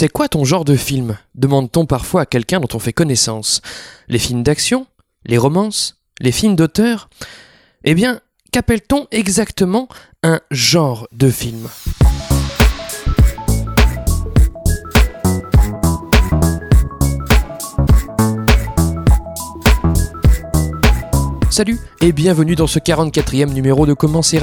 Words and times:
C'est 0.00 0.08
quoi 0.08 0.30
ton 0.30 0.46
genre 0.46 0.64
de 0.64 0.76
film? 0.76 1.18
demande-t-on 1.34 1.84
parfois 1.84 2.22
à 2.22 2.24
quelqu'un 2.24 2.58
dont 2.58 2.70
on 2.72 2.78
fait 2.78 2.94
connaissance. 2.94 3.60
Les 4.08 4.18
films 4.18 4.42
d'action? 4.42 4.86
Les 5.26 5.36
romances? 5.36 5.98
Les 6.20 6.32
films 6.32 6.56
d'auteur? 6.56 7.10
Eh 7.84 7.92
bien, 7.92 8.22
qu'appelle-t-on 8.50 9.08
exactement 9.10 9.88
un 10.22 10.40
genre 10.50 11.06
de 11.12 11.28
film? 11.28 11.68
Salut 21.50 21.80
et 22.00 22.12
bienvenue 22.12 22.54
dans 22.54 22.68
ce 22.68 22.78
44e 22.78 23.52
numéro 23.52 23.84
de 23.84 23.92
Comment 23.92 24.22
c'est 24.22 24.40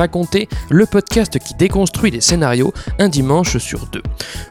le 0.70 0.86
podcast 0.86 1.40
qui 1.40 1.54
déconstruit 1.54 2.12
les 2.12 2.20
scénarios 2.20 2.74
un 3.00 3.08
dimanche 3.08 3.58
sur 3.60 3.86
deux. 3.88 4.04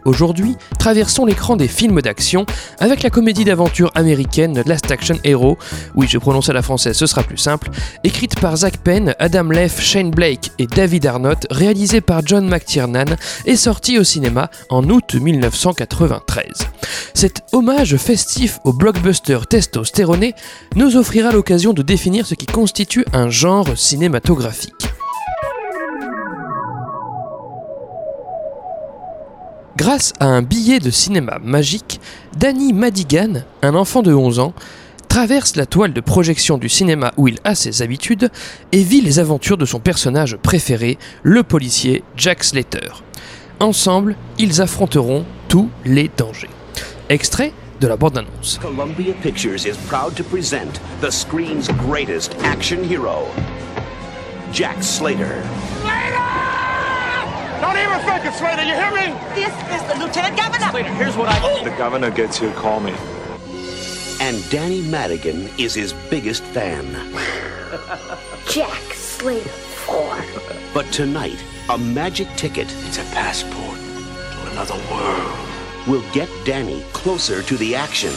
Aujourd'hui, 0.06 0.56
traversons 0.78 1.26
l'écran 1.26 1.56
des 1.56 1.68
films 1.68 2.00
d'action 2.00 2.46
avec 2.78 3.02
la 3.02 3.10
comédie 3.10 3.44
d'aventure 3.44 3.92
américaine 3.94 4.62
Last 4.64 4.90
Action 4.90 5.16
Hero, 5.22 5.58
oui 5.96 6.06
je 6.08 6.16
prononce 6.16 6.48
à 6.48 6.54
la 6.54 6.62
française 6.62 6.96
ce 6.96 7.04
sera 7.04 7.22
plus 7.22 7.36
simple, 7.36 7.68
écrite 8.04 8.40
par 8.40 8.56
Zach 8.56 8.78
Penn, 8.78 9.14
Adam 9.18 9.50
Leff, 9.50 9.78
Shane 9.82 10.10
Blake 10.10 10.50
et 10.58 10.66
David 10.66 11.04
Arnott, 11.04 11.46
réalisée 11.50 12.00
par 12.00 12.22
John 12.24 12.48
McTiernan 12.48 13.16
et 13.44 13.56
sortie 13.56 13.98
au 13.98 14.04
cinéma 14.04 14.50
en 14.70 14.88
août 14.88 15.14
1993. 15.14 16.46
Cet 17.12 17.42
hommage 17.52 17.96
festif 17.96 18.60
au 18.64 18.72
blockbuster 18.72 19.40
testostéroné 19.48 20.34
nous 20.74 20.96
offrira 20.96 21.32
l'occasion 21.32 21.72
de 21.72 21.82
définir 21.82 22.26
ce 22.26 22.34
qui 22.34 22.45
constitue 22.46 23.04
un 23.12 23.30
genre 23.30 23.76
cinématographique. 23.76 24.72
Grâce 29.76 30.14
à 30.20 30.26
un 30.26 30.42
billet 30.42 30.78
de 30.78 30.90
cinéma 30.90 31.38
magique, 31.42 32.00
Danny 32.38 32.72
Madigan, 32.72 33.42
un 33.62 33.74
enfant 33.74 34.02
de 34.02 34.14
11 34.14 34.38
ans, 34.38 34.54
traverse 35.08 35.56
la 35.56 35.66
toile 35.66 35.92
de 35.92 36.00
projection 36.00 36.58
du 36.58 36.68
cinéma 36.68 37.12
où 37.16 37.28
il 37.28 37.38
a 37.44 37.54
ses 37.54 37.82
habitudes 37.82 38.30
et 38.72 38.82
vit 38.82 39.00
les 39.00 39.18
aventures 39.18 39.58
de 39.58 39.66
son 39.66 39.78
personnage 39.78 40.36
préféré, 40.36 40.98
le 41.22 41.42
policier 41.42 42.04
Jack 42.16 42.44
Slater. 42.44 43.02
Ensemble, 43.60 44.16
ils 44.38 44.60
affronteront 44.60 45.24
tous 45.48 45.70
les 45.84 46.10
dangers. 46.16 46.50
Extrait 47.08 47.52
de 47.80 47.88
la 47.88 47.96
bande-annonce. 47.96 48.58
Columbia 48.58 49.14
Pictures 49.22 49.66
is 49.66 49.76
proud 49.86 50.16
to 50.16 50.24
present 50.24 50.80
the 51.00 51.10
screen's 51.10 51.68
greatest 51.68 52.34
action 52.36 52.82
hero, 52.82 53.26
Jack 54.52 54.82
Slater. 54.82 55.42
Slater! 55.80 56.16
Don't 57.60 57.76
even 57.76 58.00
think 58.00 58.24
it, 58.24 58.34
Slater. 58.34 58.62
You 58.62 58.74
hear 58.74 58.90
me? 58.92 59.14
This 59.34 59.52
is 59.74 59.82
the 59.88 59.98
Lieutenant 60.04 60.36
Governor. 60.36 60.70
Slater, 60.70 60.94
here's 60.94 61.16
what 61.16 61.28
I. 61.28 61.64
The 61.64 61.76
governor 61.76 62.10
gets 62.10 62.38
here, 62.38 62.52
call 62.54 62.80
me. 62.80 62.94
And 64.20 64.48
Danny 64.50 64.80
Madigan 64.82 65.50
is 65.58 65.74
his 65.74 65.92
biggest 66.10 66.42
fan. 66.42 66.84
Jack 68.48 68.94
Slater 68.94 69.48
4. 69.48 70.24
But 70.72 70.90
tonight, 70.92 71.42
a 71.68 71.76
magic 71.76 72.28
ticket 72.36 72.72
It's 72.86 72.98
a 72.98 73.04
passport 73.12 73.78
to 73.78 74.50
another 74.52 74.74
world. 74.90 75.45
Will 75.86 76.02
get 76.12 76.28
Danny 76.44 76.82
closer 76.92 77.42
to 77.42 77.56
the 77.56 77.74
action 77.74 78.10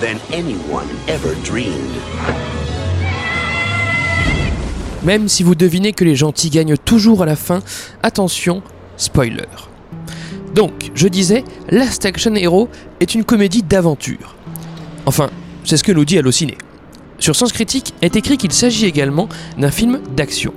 than 0.00 0.18
anyone 0.32 0.86
ever 1.08 1.34
dreamed. 1.44 1.96
Même 5.04 5.28
si 5.28 5.42
vous 5.42 5.54
devinez 5.54 5.92
que 5.92 6.04
les 6.04 6.14
gentils 6.14 6.50
gagnent 6.50 6.76
toujours 6.76 7.22
à 7.22 7.26
la 7.26 7.36
fin, 7.36 7.60
attention, 8.02 8.62
spoiler. 8.96 9.46
Donc, 10.54 10.90
je 10.94 11.08
disais, 11.08 11.44
Last 11.70 12.04
Action 12.04 12.34
Hero 12.34 12.68
est 13.00 13.14
une 13.14 13.24
comédie 13.24 13.62
d'aventure. 13.62 14.36
Enfin, 15.06 15.30
c'est 15.64 15.76
ce 15.76 15.84
que 15.84 15.92
nous 15.92 16.04
dit 16.04 16.18
Allociné. 16.18 16.56
Sur 17.18 17.34
Sens 17.34 17.52
Critique 17.52 17.94
est 18.02 18.16
écrit 18.16 18.36
qu'il 18.36 18.52
s'agit 18.52 18.86
également 18.86 19.28
d'un 19.56 19.70
film 19.70 20.00
d'action. 20.16 20.52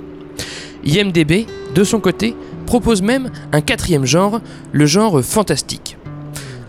IMDB, 0.84 1.46
de 1.74 1.84
son 1.84 2.00
côté, 2.00 2.34
propose 2.72 3.02
même 3.02 3.30
un 3.52 3.60
quatrième 3.60 4.06
genre, 4.06 4.40
le 4.72 4.86
genre 4.86 5.22
fantastique. 5.22 5.98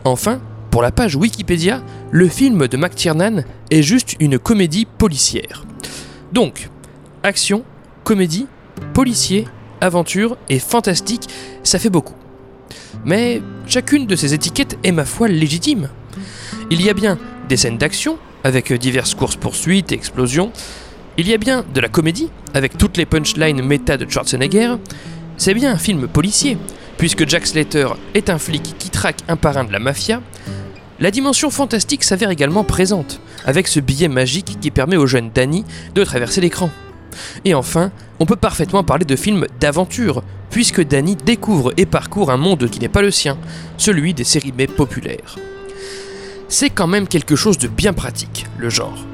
Enfin, 0.04 0.42
pour 0.70 0.82
la 0.82 0.92
page 0.92 1.16
Wikipédia, 1.16 1.82
le 2.12 2.28
film 2.28 2.68
de 2.68 2.76
McTiernan 2.76 3.46
est 3.72 3.84
juste 3.84 4.18
une 4.20 4.38
comédie 4.38 4.86
policière. 4.86 5.64
Donc, 6.34 6.68
action, 7.24 7.64
comédie, 8.04 8.48
policier, 8.94 9.48
aventure 9.80 10.36
et 10.50 10.60
fantastique, 10.60 11.30
ça 11.64 11.80
fait 11.80 11.90
beaucoup. 11.90 12.16
Mais 13.06 13.42
chacune 13.66 14.06
de 14.06 14.18
ces 14.18 14.34
étiquettes 14.34 14.78
est 14.84 14.92
ma 14.92 15.06
foi 15.06 15.30
légitime. 15.30 15.88
Il 16.70 16.82
y 16.82 16.90
a 16.90 16.94
bien 16.94 17.18
des 17.48 17.56
scènes 17.56 17.78
d'action, 17.78 18.18
avec 18.44 18.74
diverses 18.74 19.16
courses-poursuites 19.16 19.94
et 19.94 19.96
explosions. 19.96 20.52
Il 21.18 21.30
y 21.30 21.34
a 21.34 21.38
bien 21.38 21.64
de 21.74 21.80
la 21.80 21.88
comédie, 21.88 22.30
avec 22.54 22.78
toutes 22.78 22.98
les 22.98 23.06
punchlines 23.06 23.62
méta 23.62 23.96
de 23.96 24.06
Schwarzenegger. 24.10 24.76
C'est 25.38 25.54
bien 25.54 25.74
un 25.74 25.78
film 25.78 26.08
policier, 26.08 26.58
puisque 26.98 27.28
Jack 27.28 27.48
Slater 27.48 27.88
est 28.14 28.30
un 28.30 28.38
flic 28.38 28.76
qui 28.78 28.90
traque 28.90 29.22
un 29.28 29.36
parrain 29.36 29.64
de 29.64 29.72
la 29.72 29.80
mafia. 29.80 30.22
La 31.00 31.12
dimension 31.12 31.50
fantastique 31.50 32.04
s'avère 32.04 32.30
également 32.30 32.64
présente, 32.64 33.20
avec 33.46 33.68
ce 33.68 33.80
billet 33.80 34.08
magique 34.08 34.58
qui 34.62 34.72
permet 34.72 34.96
au 34.96 35.08
jeune 35.08 35.32
Danny 35.34 35.66
de 35.96 36.04
traverser 36.04 36.40
l'écran. 36.40 36.70
Et 37.46 37.54
enfin, 37.54 37.92
on 38.20 38.26
peut 38.26 38.36
parfaitement 38.36 38.84
parler 38.84 39.06
de 39.06 39.16
film 39.16 39.46
d'aventure, 39.60 40.24
puisque 40.50 40.84
Danny 40.84 41.16
découvre 41.16 41.74
et 41.78 41.86
parcourt 41.86 42.32
un 42.32 42.38
monde 42.38 42.70
qui 42.70 42.80
n'est 42.80 42.88
pas 42.88 43.02
le 43.02 43.12
sien, 43.12 43.38
celui 43.78 44.14
des 44.14 44.24
séries 44.24 44.52
B 44.52 44.68
populaires. 44.68 45.36
C'est 46.48 46.70
quand 46.70 46.88
même 46.88 47.08
quelque 47.08 47.36
chose 47.36 47.58
de 47.58 47.68
bien 47.68 47.94
pratique, 47.94 48.46
le 48.58 48.70
genre. 48.70 49.06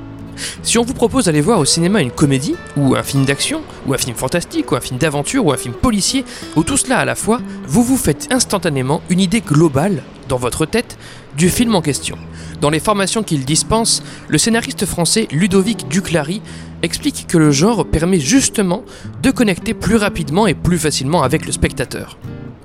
Si 0.64 0.78
on 0.78 0.84
vous 0.84 0.94
propose 0.94 1.26
d'aller 1.26 1.42
voir 1.42 1.60
au 1.60 1.66
cinéma 1.66 2.02
une 2.02 2.12
comédie, 2.12 2.56
ou 2.78 2.96
un 2.96 3.04
film 3.04 3.26
d'action, 3.26 3.62
ou 3.88 3.94
un 3.94 3.98
film 3.98 4.16
fantastique, 4.16 4.72
ou 4.72 4.76
un 4.76 4.82
film 4.82 5.00
d'aventure, 5.00 5.46
ou 5.46 5.52
un 5.52 5.58
film 5.58 5.74
policier, 5.74 6.26
ou 6.56 6.64
tout 6.64 6.78
cela 6.78 6.98
à 6.98 7.06
la 7.06 7.16
fois, 7.16 7.42
vous 7.68 7.84
vous 7.84 7.98
faites 7.98 8.28
instantanément 8.32 9.02
une 9.10 9.20
idée 9.20 9.42
globale, 9.42 10.04
dans 10.28 10.38
votre 10.38 10.66
tête, 10.66 10.98
du 11.38 11.50
film 11.50 11.76
en 11.76 11.82
question. 11.82 12.18
Dans 12.62 12.70
les 12.70 12.80
formations 12.80 13.24
qu'il 13.24 13.46
dispense, 13.46 14.04
le 14.28 14.38
scénariste 14.38 14.86
français 14.86 15.28
Ludovic 15.32 15.88
Duclary 15.88 16.42
explique 16.82 17.26
que 17.28 17.38
le 17.38 17.52
genre 17.52 17.86
permet 17.86 18.20
justement 18.20 18.84
de 19.22 19.32
connecter 19.32 19.74
plus 19.74 19.96
rapidement 19.96 20.48
et 20.48 20.54
plus 20.54 20.78
facilement 20.78 21.24
avec 21.24 21.46
le 21.46 21.52
spectateur. 21.52 22.18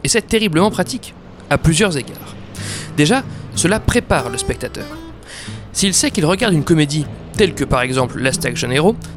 Et 0.03 0.09
c'est 0.09 0.27
terriblement 0.27 0.71
pratique, 0.71 1.15
à 1.51 1.59
plusieurs 1.59 1.97
égards. 1.97 2.35
Déjà, 2.97 3.23
cela 3.55 3.81
prépare 3.81 4.31
le 4.31 4.39
spectateur. 4.39 4.87
S'il 5.73 5.95
sait 5.95 6.11
qu'il 6.11 6.27
regarde 6.27 6.55
une 6.55 6.65
comédie, 6.65 7.07
telle 7.37 7.55
que 7.55 7.65
par 7.65 7.83
exemple 7.83 8.19
Last 8.19 8.45
Action 8.45 8.69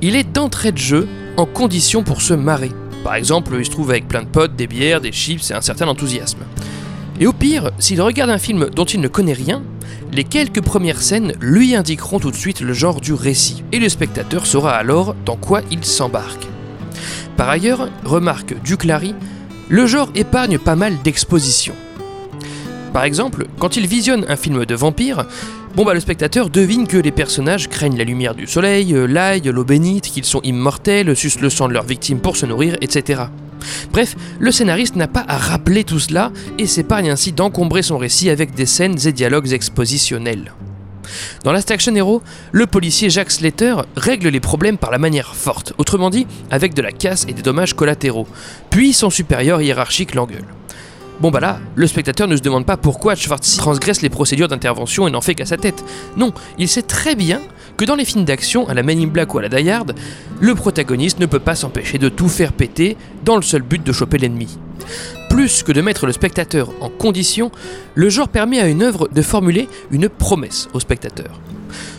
il 0.02 0.16
est 0.16 0.32
d'entrée 0.32 0.72
de 0.72 0.78
jeu 0.78 1.08
en 1.38 1.46
condition 1.46 2.04
pour 2.04 2.22
se 2.22 2.34
marrer. 2.34 2.72
Par 3.04 3.16
exemple, 3.16 3.56
il 3.58 3.66
se 3.66 3.72
trouve 3.72 3.92
avec 3.92 4.08
plein 4.08 4.24
de 4.24 4.28
potes, 4.28 4.56
des 4.56 4.68
bières, 4.68 5.02
des 5.02 5.12
chips 5.12 5.52
et 5.52 5.54
un 5.54 5.62
certain 5.62 5.88
enthousiasme. 5.88 6.40
Et 7.20 7.28
au 7.28 7.34
pire, 7.34 7.72
s'il 7.80 8.02
regarde 8.02 8.30
un 8.30 8.38
film 8.38 8.70
dont 8.70 8.86
il 8.86 9.00
ne 9.02 9.08
connaît 9.08 9.34
rien, 9.34 9.64
les 10.12 10.24
quelques 10.24 10.62
premières 10.62 11.02
scènes 11.02 11.34
lui 11.40 11.76
indiqueront 11.76 12.20
tout 12.20 12.32
de 12.32 12.36
suite 12.36 12.62
le 12.62 12.74
genre 12.74 13.02
du 13.02 13.14
récit, 13.14 13.64
et 13.72 13.80
le 13.80 13.90
spectateur 13.90 14.46
saura 14.46 14.74
alors 14.76 15.16
dans 15.26 15.36
quoi 15.36 15.62
il 15.72 15.84
s'embarque. 15.84 16.48
Par 17.36 17.50
ailleurs, 17.50 17.90
remarque 18.04 18.60
Duclary, 18.64 19.14
le 19.70 19.86
genre 19.86 20.10
épargne 20.16 20.58
pas 20.58 20.76
mal 20.76 20.94
d'exposition. 21.04 21.74
Par 22.94 23.04
exemple, 23.04 23.48
quand 23.60 23.78
il 23.78 23.86
visionne 23.86 24.26
un 24.28 24.36
film 24.36 24.66
de 24.66 24.76
vampire, 24.76 25.28
bon 25.76 25.86
bah 25.86 25.94
le 25.94 26.00
spectateur 26.00 26.50
devine 26.50 26.88
que 26.88 26.98
les 26.98 27.12
personnages 27.12 27.68
craignent 27.68 27.98
la 27.98 28.04
lumière 28.04 28.36
du 28.36 28.48
soleil, 28.48 28.94
euh, 28.94 29.06
l'ail, 29.06 29.42
l'eau 29.42 29.64
bénite, 29.64 30.06
qu'ils 30.06 30.26
sont 30.26 30.42
immortels, 30.42 31.16
sucent 31.16 31.42
le 31.42 31.50
sang 31.50 31.68
de 31.68 31.74
leurs 31.74 31.86
victimes 31.86 32.20
pour 32.20 32.38
se 32.38 32.46
nourrir, 32.46 32.78
etc. 32.82 33.24
Bref, 33.92 34.16
le 34.40 34.52
scénariste 34.52 34.96
n'a 34.96 35.08
pas 35.08 35.26
à 35.28 35.38
rappeler 35.38 35.84
tout 35.84 36.00
cela 36.00 36.32
et 36.58 36.68
s'épargne 36.68 37.10
ainsi 37.10 37.32
d'encombrer 37.32 37.82
son 37.82 37.98
récit 37.98 38.30
avec 38.30 38.54
des 38.54 38.66
scènes 38.66 38.98
et 39.06 39.12
dialogues 39.12 39.52
expositionnels. 39.54 40.54
Dans 41.44 41.52
Last 41.52 41.72
Action 41.72 41.96
Hero, 41.96 42.22
le 42.52 42.68
policier 42.68 43.10
Jack 43.10 43.32
Slater 43.32 43.76
règle 43.96 44.28
les 44.28 44.40
problèmes 44.40 44.78
par 44.78 44.92
la 44.92 44.98
manière 44.98 45.36
forte, 45.36 45.74
autrement 45.78 46.10
dit 46.10 46.28
avec 46.52 46.74
de 46.74 46.82
la 46.82 46.92
casse 46.92 47.26
et 47.28 47.34
des 47.34 47.42
dommages 47.42 47.74
collatéraux, 47.74 48.28
puis 48.70 48.94
son 48.94 49.10
supérieur 49.10 49.62
hiérarchique 49.62 50.16
l'engueule. 50.16 50.46
Bon 51.20 51.32
bah 51.32 51.40
là, 51.40 51.60
le 51.74 51.88
spectateur 51.88 52.28
ne 52.28 52.36
se 52.36 52.44
demande 52.44 52.68
pas 52.68 52.78
pourquoi 52.78 53.16
Schwartz 53.16 53.58
transgresse 53.58 54.04
les 54.04 54.10
procédures 54.10 54.48
d'intervention 54.48 55.08
et 55.08 55.12
n'en 55.12 55.22
fait 55.22 55.34
qu'à 55.34 55.48
sa 55.48 55.58
tête. 55.58 55.84
Non, 56.16 56.32
il 56.60 56.68
sait 56.68 56.84
très 56.84 57.16
bien 57.16 57.42
que 57.76 57.86
dans 57.86 57.96
les 57.96 58.06
films 58.06 58.24
d'action, 58.24 58.70
à 58.70 58.76
la 58.76 58.84
Men 58.84 59.00
in 59.00 59.08
Black 59.08 59.34
ou 59.34 59.40
à 59.40 59.42
la 59.42 59.50
Die 59.50 59.68
Hard, 59.68 59.96
le 60.40 60.54
protagoniste 60.54 61.20
ne 61.20 61.26
peut 61.26 61.40
pas 61.40 61.56
s'empêcher 61.56 61.98
de 61.98 62.10
tout 62.10 62.30
faire 62.30 62.54
péter 62.54 62.98
dans 63.26 63.36
le 63.36 63.42
seul 63.42 63.64
but 63.64 63.84
de 63.84 63.92
choper 63.92 64.20
l'ennemi. 64.20 64.60
Plus 65.28 65.64
que 65.64 65.72
de 65.72 65.82
mettre 65.82 66.06
le 66.06 66.14
spectateur 66.14 66.70
en 66.82 66.90
condition, 66.90 67.52
le 67.96 68.10
genre 68.10 68.30
permet 68.30 68.60
à 68.60 68.68
une 68.68 68.84
œuvre 68.84 69.08
de 69.12 69.22
formuler 69.24 69.68
une 69.90 70.10
promesse 70.10 70.70
au 70.74 70.80
spectateur. 70.80 71.42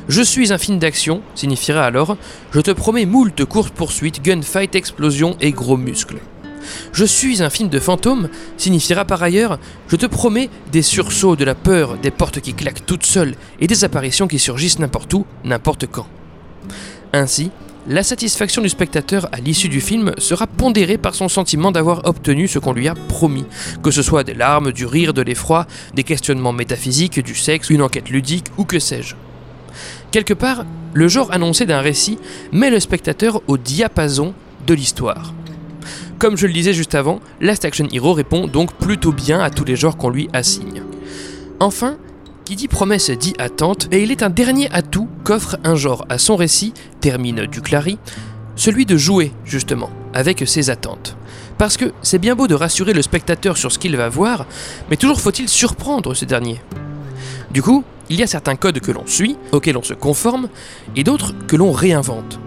Je 0.09 0.23
suis 0.23 0.53
un 0.53 0.59
film 0.59 0.79
d'action 0.79 1.23
signifiera 1.35 1.83
alors 1.83 2.17
je 2.53 2.61
te 2.61 2.71
promets 2.71 3.05
moult 3.05 3.45
courses-poursuites, 3.45 4.23
gunfight, 4.23 4.77
explosions 4.77 5.37
et 5.41 5.51
gros 5.51 5.77
muscles. 5.77 6.19
Je 6.93 7.05
suis 7.05 7.43
un 7.43 7.51
film 7.51 7.69
de 7.69 7.79
fantômes 7.79 8.29
signifiera 8.57 9.05
par 9.05 9.23
ailleurs 9.23 9.59
Je 9.89 9.97
te 9.97 10.07
promets 10.07 10.51
des 10.73 10.83
sursauts 10.83 11.37
de 11.37 11.45
la 11.45 11.55
peur, 11.55 11.97
des 11.99 12.11
portes 12.11 12.41
qui 12.41 12.55
claquent 12.55 12.87
toutes 12.87 13.07
seules 13.07 13.35
et 13.61 13.67
des 13.67 13.85
apparitions 13.85 14.29
qui 14.29 14.39
surgissent 14.39 14.79
n'importe 14.79 15.13
où, 15.15 15.27
n'importe 15.45 15.87
quand. 15.87 16.07
Ainsi, 17.13 17.51
la 17.91 18.03
satisfaction 18.03 18.61
du 18.61 18.69
spectateur 18.69 19.29
à 19.33 19.39
l'issue 19.39 19.71
du 19.71 19.81
film 19.81 20.13
sera 20.19 20.47
pondérée 20.47 20.99
par 20.99 21.15
son 21.15 21.29
sentiment 21.29 21.73
d'avoir 21.73 22.05
obtenu 22.05 22.47
ce 22.47 22.59
qu'on 22.59 22.75
lui 22.75 22.87
a 22.87 22.95
promis, 22.95 23.47
que 23.83 23.91
ce 23.91 24.03
soit 24.03 24.25
des 24.25 24.35
larmes, 24.35 24.73
du 24.73 24.85
rire, 24.85 25.15
de 25.15 25.23
l'effroi, 25.23 25.67
des 25.95 26.05
questionnements 26.05 26.53
métaphysiques, 26.53 27.21
du 27.25 27.35
sexe, 27.35 27.71
une 27.71 27.81
enquête 27.81 28.11
ludique 28.11 28.49
ou 28.59 28.65
que 28.65 28.79
sais-je. 28.79 29.15
Quelque 30.11 30.35
part, 30.35 30.67
le 30.93 31.09
genre 31.09 31.33
annoncé 31.33 31.65
d'un 31.65 31.81
récit 31.81 32.19
met 32.53 32.69
le 32.69 32.81
spectateur 32.81 33.41
au 33.47 33.57
diapason 33.57 34.35
de 34.67 34.75
l'histoire. 34.75 35.33
Comme 36.19 36.37
je 36.37 36.49
le 36.49 36.53
disais 36.53 36.73
juste 36.73 36.97
avant, 36.97 37.21
Last 37.41 37.65
Action 37.65 37.87
Hero 37.93 38.13
répond 38.13 38.49
donc 38.49 38.73
plutôt 38.75 39.13
bien 39.13 39.39
à 39.41 39.51
tous 39.51 39.65
les 39.65 39.77
genres 39.77 39.97
qu'on 39.97 40.11
lui 40.11 40.29
assigne. 40.33 40.83
Enfin, 41.61 41.97
qui 42.45 42.57
dit 42.57 42.67
promesse 42.67 43.11
dit 43.11 43.35
attente, 43.39 43.87
et 43.93 44.03
il 44.03 44.11
est 44.11 44.25
un 44.25 44.31
dernier 44.31 44.69
atout 44.73 45.09
qu'offre 45.23 45.59
un 45.63 45.77
genre 45.77 46.07
à 46.09 46.19
son 46.19 46.35
récit, 46.35 46.75
termine 47.01 47.47
Duclari, 47.47 47.99
celui 48.57 48.85
de 48.85 48.97
jouer, 48.97 49.33
justement, 49.45 49.91
avec 50.13 50.43
ses 50.49 50.71
attentes. 50.71 51.17
Parce 51.57 51.77
que 51.77 51.93
c'est 52.03 52.19
bien 52.19 52.35
beau 52.35 52.49
de 52.49 52.55
rassurer 52.57 52.95
le 52.95 53.03
spectateur 53.03 53.57
sur 53.57 53.71
ce 53.71 53.79
qu'il 53.79 53.97
va 53.97 54.09
voir, 54.09 54.47
mais 54.91 54.97
toujours 54.97 55.21
faut-il 55.21 55.49
surprendre 55.49 56.15
ce 56.15 56.25
dernier. 56.25 56.61
Du 57.53 57.63
coup, 57.63 57.85
il 58.11 58.19
y 58.19 58.25
a 58.25 58.27
certains 58.27 58.57
codes 58.57 58.81
que 58.81 58.91
l'on 58.91 59.07
suit, 59.07 59.37
auxquels 59.53 59.77
on 59.77 59.85
se 59.85 59.95
conforme, 59.95 60.49
et 60.97 61.05
d'autres 61.05 61.33
que 61.47 61.55
l'on 61.55 61.71
réinvente. 61.71 62.41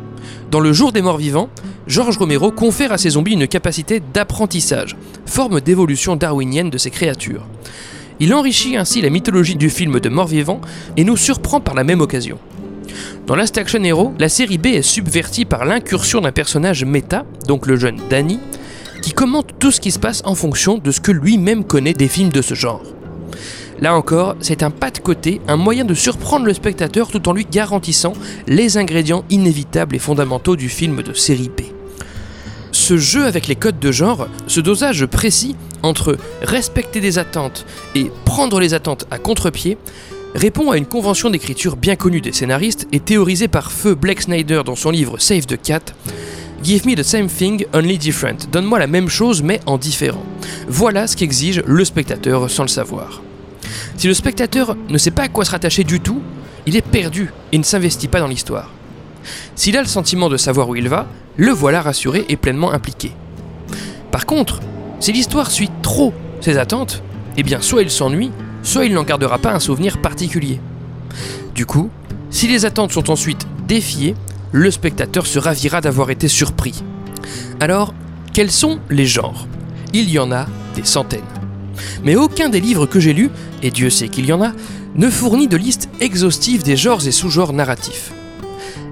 Dans 0.51 0.59
Le 0.59 0.73
Jour 0.73 0.91
des 0.91 1.01
Morts 1.01 1.17
Vivants, 1.17 1.49
Georges 1.87 2.17
Romero 2.17 2.51
confère 2.51 2.91
à 2.91 2.97
ses 2.97 3.11
zombies 3.11 3.35
une 3.35 3.47
capacité 3.47 4.01
d'apprentissage, 4.13 4.97
forme 5.25 5.61
d'évolution 5.61 6.17
darwinienne 6.17 6.69
de 6.69 6.77
ces 6.77 6.91
créatures. 6.91 7.47
Il 8.19 8.33
enrichit 8.33 8.75
ainsi 8.75 8.99
la 9.01 9.09
mythologie 9.09 9.55
du 9.55 9.69
film 9.69 10.01
de 10.01 10.09
mort-vivant 10.09 10.59
et 10.97 11.05
nous 11.05 11.15
surprend 11.15 11.61
par 11.61 11.73
la 11.73 11.85
même 11.85 12.01
occasion. 12.01 12.37
Dans 13.27 13.35
Last 13.37 13.57
Action 13.57 13.81
Hero, 13.81 14.13
la 14.19 14.27
série 14.27 14.57
B 14.57 14.65
est 14.65 14.81
subvertie 14.81 15.45
par 15.45 15.63
l'incursion 15.63 16.19
d'un 16.19 16.33
personnage 16.33 16.83
méta, 16.83 17.23
donc 17.47 17.65
le 17.65 17.77
jeune 17.77 18.01
Danny, 18.09 18.37
qui 19.01 19.13
commente 19.13 19.51
tout 19.57 19.71
ce 19.71 19.79
qui 19.79 19.91
se 19.91 19.99
passe 19.99 20.21
en 20.25 20.35
fonction 20.35 20.77
de 20.77 20.91
ce 20.91 20.99
que 20.99 21.13
lui-même 21.13 21.63
connaît 21.63 21.93
des 21.93 22.09
films 22.09 22.33
de 22.33 22.41
ce 22.41 22.55
genre. 22.55 22.83
Là 23.81 23.95
encore, 23.95 24.35
c'est 24.41 24.61
un 24.61 24.69
pas 24.69 24.91
de 24.91 24.99
côté, 24.99 25.41
un 25.47 25.57
moyen 25.57 25.85
de 25.85 25.95
surprendre 25.95 26.45
le 26.45 26.53
spectateur 26.53 27.09
tout 27.09 27.27
en 27.27 27.33
lui 27.33 27.47
garantissant 27.51 28.13
les 28.45 28.77
ingrédients 28.77 29.25
inévitables 29.31 29.95
et 29.95 29.99
fondamentaux 29.99 30.55
du 30.55 30.69
film 30.69 31.01
de 31.01 31.13
série 31.13 31.49
B. 31.49 31.61
Ce 32.71 32.97
jeu 32.97 33.25
avec 33.25 33.47
les 33.47 33.55
codes 33.55 33.79
de 33.79 33.91
genre, 33.91 34.27
ce 34.45 34.61
dosage 34.61 35.07
précis 35.07 35.55
entre 35.81 36.17
respecter 36.43 36.99
des 36.99 37.17
attentes 37.17 37.65
et 37.95 38.11
prendre 38.23 38.59
les 38.59 38.75
attentes 38.75 39.07
à 39.09 39.17
contre-pied, 39.17 39.79
répond 40.35 40.69
à 40.69 40.77
une 40.77 40.85
convention 40.85 41.31
d'écriture 41.31 41.75
bien 41.75 41.95
connue 41.95 42.21
des 42.21 42.33
scénaristes 42.33 42.87
et 42.91 42.99
théorisée 42.99 43.47
par 43.47 43.71
feu 43.71 43.95
Blake 43.95 44.21
Snyder 44.21 44.61
dans 44.63 44.75
son 44.75 44.91
livre 44.91 45.17
Save 45.19 45.47
the 45.47 45.59
Cat. 45.59 45.95
Give 46.61 46.85
me 46.85 46.95
the 46.95 47.03
same 47.03 47.27
thing, 47.27 47.65
only 47.73 47.97
different. 47.97 48.47
Donne-moi 48.51 48.77
la 48.77 48.85
même 48.85 49.09
chose 49.09 49.41
mais 49.41 49.59
en 49.65 49.79
différent. 49.79 50.23
Voilà 50.67 51.07
ce 51.07 51.17
qu'exige 51.17 51.63
le 51.65 51.83
spectateur 51.83 52.47
sans 52.51 52.63
le 52.63 52.69
savoir. 52.69 53.23
Si 53.97 54.07
le 54.07 54.13
spectateur 54.13 54.75
ne 54.89 54.97
sait 54.97 55.11
pas 55.11 55.23
à 55.23 55.27
quoi 55.27 55.45
se 55.45 55.51
rattacher 55.51 55.83
du 55.83 55.99
tout, 55.99 56.21
il 56.65 56.75
est 56.75 56.81
perdu 56.81 57.31
et 57.51 57.57
ne 57.57 57.63
s'investit 57.63 58.07
pas 58.07 58.19
dans 58.19 58.27
l'histoire. 58.27 58.69
S'il 59.55 59.77
a 59.77 59.81
le 59.81 59.87
sentiment 59.87 60.29
de 60.29 60.37
savoir 60.37 60.69
où 60.69 60.75
il 60.75 60.89
va, 60.89 61.07
le 61.37 61.51
voilà 61.51 61.81
rassuré 61.81 62.25
et 62.29 62.37
pleinement 62.37 62.71
impliqué. 62.71 63.11
Par 64.11 64.25
contre, 64.25 64.59
si 64.99 65.11
l'histoire 65.11 65.51
suit 65.51 65.71
trop 65.81 66.13
ses 66.41 66.57
attentes, 66.57 67.03
eh 67.37 67.43
bien 67.43 67.61
soit 67.61 67.81
il 67.81 67.89
s'ennuie, 67.89 68.31
soit 68.63 68.85
il 68.85 68.93
n'en 68.93 69.03
gardera 69.03 69.37
pas 69.37 69.53
un 69.53 69.59
souvenir 69.59 70.01
particulier. 70.01 70.59
Du 71.55 71.65
coup, 71.65 71.89
si 72.29 72.47
les 72.47 72.65
attentes 72.65 72.91
sont 72.91 73.09
ensuite 73.09 73.45
défiées, 73.67 74.15
le 74.51 74.69
spectateur 74.71 75.25
se 75.25 75.39
ravira 75.39 75.81
d'avoir 75.81 76.09
été 76.09 76.27
surpris. 76.27 76.83
Alors, 77.59 77.93
quels 78.33 78.51
sont 78.51 78.79
les 78.89 79.05
genres? 79.05 79.47
Il 79.93 80.09
y 80.09 80.19
en 80.19 80.31
a 80.31 80.45
des 80.75 80.83
centaines. 80.83 81.40
Mais 82.03 82.15
aucun 82.15 82.49
des 82.49 82.59
livres 82.59 82.85
que 82.85 82.99
j'ai 82.99 83.13
lus, 83.13 83.29
et 83.63 83.71
Dieu 83.71 83.89
sait 83.89 84.09
qu'il 84.09 84.25
y 84.25 84.33
en 84.33 84.41
a, 84.41 84.51
ne 84.95 85.09
fournit 85.09 85.47
de 85.47 85.57
liste 85.57 85.89
exhaustive 85.99 86.63
des 86.63 86.77
genres 86.77 87.07
et 87.07 87.11
sous-genres 87.11 87.53
narratifs. 87.53 88.11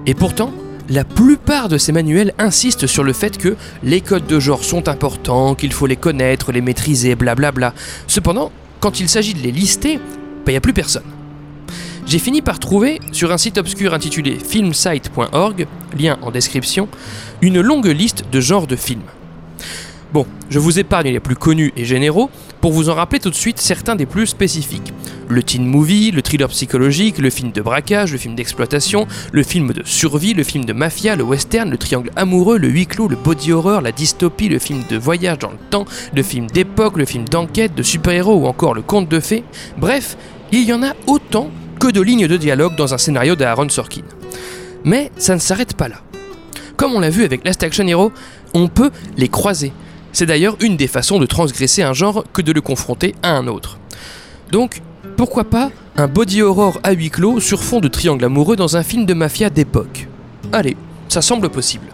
Et 0.06 0.14
pourtant, 0.14 0.52
la 0.88 1.04
plupart 1.04 1.68
de 1.68 1.78
ces 1.78 1.92
manuels 1.92 2.34
insistent 2.38 2.86
sur 2.86 3.04
le 3.04 3.12
fait 3.12 3.38
que 3.38 3.56
les 3.82 4.00
codes 4.00 4.26
de 4.26 4.40
genre 4.40 4.64
sont 4.64 4.88
importants, 4.88 5.54
qu'il 5.54 5.72
faut 5.72 5.86
les 5.86 5.96
connaître, 5.96 6.52
les 6.52 6.60
maîtriser, 6.60 7.14
blablabla. 7.14 7.74
Cependant, 8.06 8.50
quand 8.80 8.98
il 8.98 9.08
s'agit 9.08 9.34
de 9.34 9.40
les 9.40 9.52
lister, 9.52 10.00
il 10.46 10.54
n'y 10.54 10.56
a 10.56 10.60
plus 10.60 10.72
personne. 10.72 11.04
J'ai 12.06 12.18
fini 12.18 12.42
par 12.42 12.58
trouver, 12.58 12.98
sur 13.12 13.30
un 13.30 13.38
site 13.38 13.56
obscur 13.56 13.94
intitulé 13.94 14.36
filmsite.org, 14.36 15.68
lien 15.96 16.18
en 16.22 16.32
description, 16.32 16.88
une 17.40 17.60
longue 17.60 17.86
liste 17.86 18.24
de 18.32 18.40
genres 18.40 18.66
de 18.66 18.74
films. 18.74 19.02
Bon, 20.12 20.26
je 20.48 20.58
vous 20.58 20.80
épargne 20.80 21.12
les 21.12 21.20
plus 21.20 21.36
connus 21.36 21.72
et 21.76 21.84
généraux 21.84 22.30
pour 22.60 22.72
vous 22.72 22.88
en 22.88 22.94
rappeler 22.94 23.20
tout 23.20 23.30
de 23.30 23.34
suite 23.34 23.60
certains 23.60 23.94
des 23.94 24.06
plus 24.06 24.26
spécifiques. 24.26 24.92
Le 25.28 25.40
teen 25.40 25.64
movie, 25.64 26.10
le 26.10 26.20
thriller 26.20 26.48
psychologique, 26.48 27.18
le 27.18 27.30
film 27.30 27.52
de 27.52 27.62
braquage, 27.62 28.10
le 28.10 28.18
film 28.18 28.34
d'exploitation, 28.34 29.06
le 29.30 29.44
film 29.44 29.72
de 29.72 29.82
survie, 29.84 30.34
le 30.34 30.42
film 30.42 30.64
de 30.64 30.72
mafia, 30.72 31.14
le 31.14 31.22
western, 31.22 31.70
le 31.70 31.78
triangle 31.78 32.10
amoureux, 32.16 32.58
le 32.58 32.66
huis 32.66 32.86
clos, 32.86 33.06
le 33.06 33.14
body 33.14 33.52
horror, 33.52 33.82
la 33.82 33.92
dystopie, 33.92 34.48
le 34.48 34.58
film 34.58 34.82
de 34.90 34.96
voyage 34.96 35.38
dans 35.38 35.52
le 35.52 35.58
temps, 35.70 35.84
le 36.12 36.24
film 36.24 36.48
d'époque, 36.48 36.96
le 36.96 37.04
film 37.04 37.28
d'enquête, 37.28 37.76
de 37.76 37.84
super-héros 37.84 38.34
ou 38.34 38.46
encore 38.46 38.74
le 38.74 38.82
conte 38.82 39.08
de 39.08 39.20
fées. 39.20 39.44
Bref, 39.78 40.16
il 40.50 40.64
y 40.64 40.72
en 40.72 40.82
a 40.82 40.94
autant 41.06 41.50
que 41.78 41.86
de 41.86 42.00
lignes 42.00 42.26
de 42.26 42.36
dialogue 42.36 42.74
dans 42.74 42.94
un 42.94 42.98
scénario 42.98 43.36
d'Aaron 43.36 43.68
Sorkin. 43.68 44.02
Mais 44.82 45.12
ça 45.18 45.36
ne 45.36 45.40
s'arrête 45.40 45.74
pas 45.74 45.88
là. 45.88 46.02
Comme 46.76 46.94
on 46.94 47.00
l'a 47.00 47.10
vu 47.10 47.22
avec 47.22 47.44
Last 47.44 47.62
Action 47.62 47.86
Hero, 47.86 48.10
on 48.54 48.66
peut 48.66 48.90
les 49.16 49.28
croiser. 49.28 49.72
C'est 50.12 50.26
d'ailleurs 50.26 50.56
une 50.60 50.76
des 50.76 50.88
façons 50.88 51.18
de 51.18 51.26
transgresser 51.26 51.82
un 51.82 51.92
genre 51.92 52.24
que 52.32 52.42
de 52.42 52.52
le 52.52 52.60
confronter 52.60 53.14
à 53.22 53.36
un 53.36 53.46
autre. 53.46 53.78
Donc, 54.50 54.82
pourquoi 55.16 55.44
pas 55.44 55.70
un 55.96 56.08
body 56.08 56.42
horror 56.42 56.80
à 56.82 56.92
huis 56.92 57.10
clos 57.10 57.40
sur 57.40 57.62
fond 57.62 57.80
de 57.80 57.88
triangle 57.88 58.24
amoureux 58.24 58.56
dans 58.56 58.76
un 58.76 58.82
film 58.82 59.06
de 59.06 59.14
mafia 59.14 59.50
d'époque? 59.50 60.08
Allez, 60.52 60.76
ça 61.08 61.22
semble 61.22 61.48
possible. 61.48 61.86